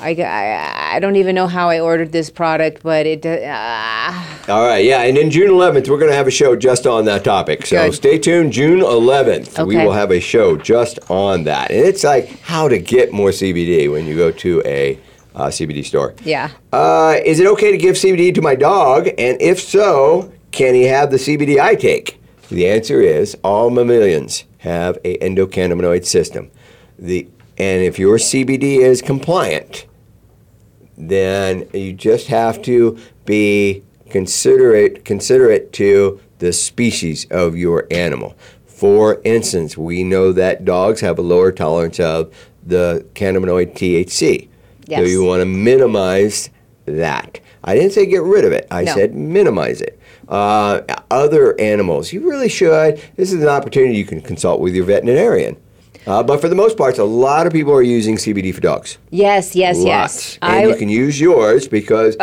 [0.00, 3.24] I, I, I don't even know how I ordered this product, but it.
[3.24, 4.12] Uh,
[4.48, 7.04] All right, yeah, and in June 11th, we're going to have a show just on
[7.04, 7.66] that topic.
[7.66, 7.94] So Good.
[7.94, 8.52] stay tuned.
[8.52, 11.70] June 11th, we will have a show just on that.
[11.70, 14.98] And it's like how to get more CBD when you go to a
[15.34, 16.14] uh, CBD store.
[16.24, 16.50] yeah.
[16.72, 19.06] Uh, is it okay to give CBD to my dog?
[19.18, 22.20] And if so, can he have the CBD I take?
[22.48, 26.50] The answer is all mammalians have a endocannabinoid system.
[26.98, 29.86] The and if your CBD is compliant,
[31.08, 38.36] then you just have to be considerate considerate to the species of your animal.
[38.66, 42.32] For instance, we know that dogs have a lower tolerance of
[42.66, 44.48] the cannabinoid THC.
[44.98, 46.50] So you want to minimize
[46.86, 47.40] that.
[47.62, 48.66] I didn't say get rid of it.
[48.70, 48.94] I No.
[48.94, 49.98] said minimize it.
[50.28, 50.80] Uh,
[51.10, 53.00] other animals, you really should.
[53.16, 55.56] This is an opportunity you can consult with your veterinarian.
[56.06, 58.98] Uh, but for the most part, a lot of people are using CBD for dogs.
[59.10, 59.86] Yes, yes, Lots.
[59.86, 60.38] yes.
[60.42, 62.16] And I, Uh, you can use yours because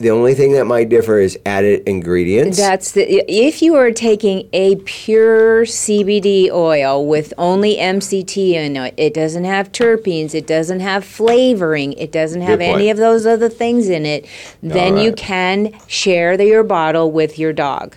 [0.00, 2.56] the only thing that might differ is added ingredients.
[2.56, 8.94] That's the if you are taking a pure CBD oil with only MCT in it,
[8.96, 13.50] it doesn't have terpenes, it doesn't have flavoring, it doesn't have any of those other
[13.50, 14.26] things in it,
[14.62, 17.96] then you can share the, your bottle with your dog.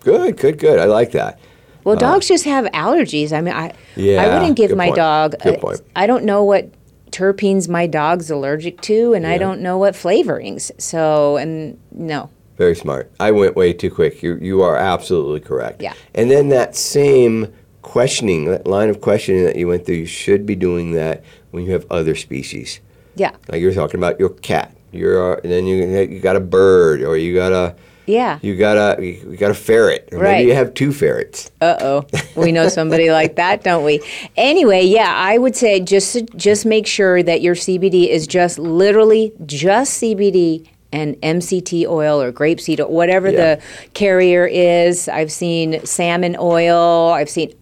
[0.00, 0.78] good, good, good.
[0.80, 1.38] I like that.
[1.84, 3.32] Well, dogs just have allergies.
[3.32, 4.96] I mean, I I Uh, wouldn't give my point.
[4.96, 5.34] dog.
[5.44, 5.76] Uh.
[5.96, 6.68] I don't know what
[7.10, 10.70] terpenes my dog's allergic to, and I don't know what flavorings.
[10.78, 12.30] So, and no.
[12.56, 13.10] Very smart.
[13.18, 14.22] I went way too quick.
[14.22, 15.82] You you are absolutely correct.
[15.82, 15.94] Yeah.
[16.14, 17.48] And then that same
[17.82, 21.64] questioning, that line of questioning that you went through, you should be doing that when
[21.64, 22.80] you have other species.
[23.16, 23.32] Yeah.
[23.48, 24.76] Like you're talking about your cat.
[24.92, 27.74] You're and then you you got a bird or you got a
[28.10, 28.38] Yeah.
[28.42, 30.32] you got a you got a ferret or Right.
[30.38, 31.50] maybe you have two ferrets.
[31.60, 32.06] Uh oh,
[32.36, 34.00] we know somebody like that, don't we?
[34.36, 39.32] Anyway, yeah, I would say just just make sure that your CBD is just literally
[39.46, 43.54] just CBD and MCT oil or grapeseed, or whatever Yeah.
[43.56, 43.62] the
[43.94, 45.08] carrier is.
[45.08, 47.10] I've seen salmon oil.
[47.12, 47.52] I've seen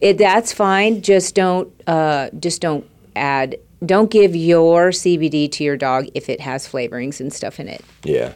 [0.00, 0.16] it.
[0.16, 1.02] That's fine.
[1.02, 3.56] Just don't uh, just don't add.
[3.84, 7.82] Don't give your CBD to your dog if it has flavorings and stuff in it.
[8.04, 8.32] Yeah.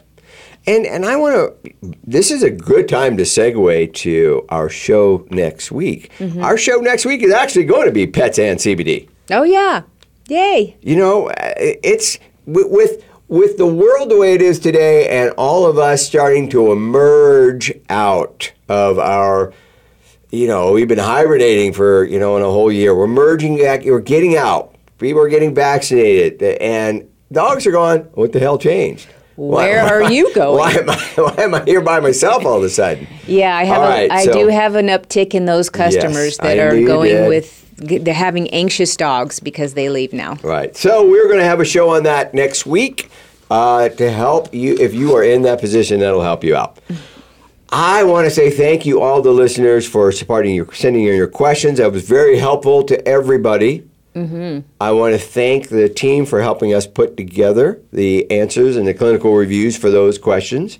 [0.65, 1.73] And and I want to.
[2.05, 6.11] This is a good time to segue to our show next week.
[6.19, 6.43] Mm-hmm.
[6.43, 9.09] Our show next week is actually going to be pets and CBD.
[9.31, 9.81] Oh yeah,
[10.27, 10.77] yay!
[10.81, 15.31] You know, uh, it's with, with with the world the way it is today, and
[15.37, 19.53] all of us starting to emerge out of our
[20.33, 22.95] you know, we've been hibernating for, you know, in a whole year.
[22.95, 24.73] We're merging back, we're getting out.
[24.97, 26.41] People are getting vaccinated.
[26.59, 27.99] And dogs are gone.
[28.15, 29.07] what the hell changed?
[29.35, 30.59] Where are you going?
[30.59, 33.07] Why am, I, why am I here by myself all of a sudden?
[33.27, 33.81] Yeah, I have.
[33.81, 36.87] A, right, I so- do have an uptick in those customers I that knew are
[36.87, 37.29] going did.
[37.29, 37.59] with.
[37.75, 40.35] They're having anxious dogs because they leave now.
[40.43, 40.75] Right.
[40.77, 43.09] So we're going to have a show on that next week
[43.49, 44.77] uh, to help you.
[44.79, 46.79] If you are in that position, that'll help you out.
[47.71, 51.27] I want to say thank you all the listeners for supporting your sending in your
[51.27, 51.79] questions.
[51.79, 53.89] That was very helpful to everybody.
[54.15, 58.93] I want to thank the team for helping us put together the answers and the
[58.93, 60.77] clinical reviews for those questions.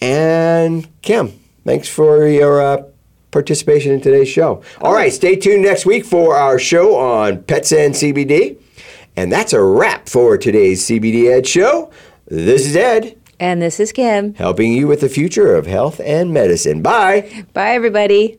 [0.00, 1.32] And Kim,
[1.64, 2.82] thanks for your uh,
[3.30, 4.62] participation in today's show.
[4.80, 8.56] All right, stay tuned next week for our show on pets and CBD.
[9.16, 11.90] And that's a wrap for today's CBD Ed show.
[12.26, 14.34] This is Ed, And this is Kim.
[14.34, 16.82] helping you with the future of health and medicine.
[16.82, 17.44] Bye.
[17.52, 18.38] Bye, everybody.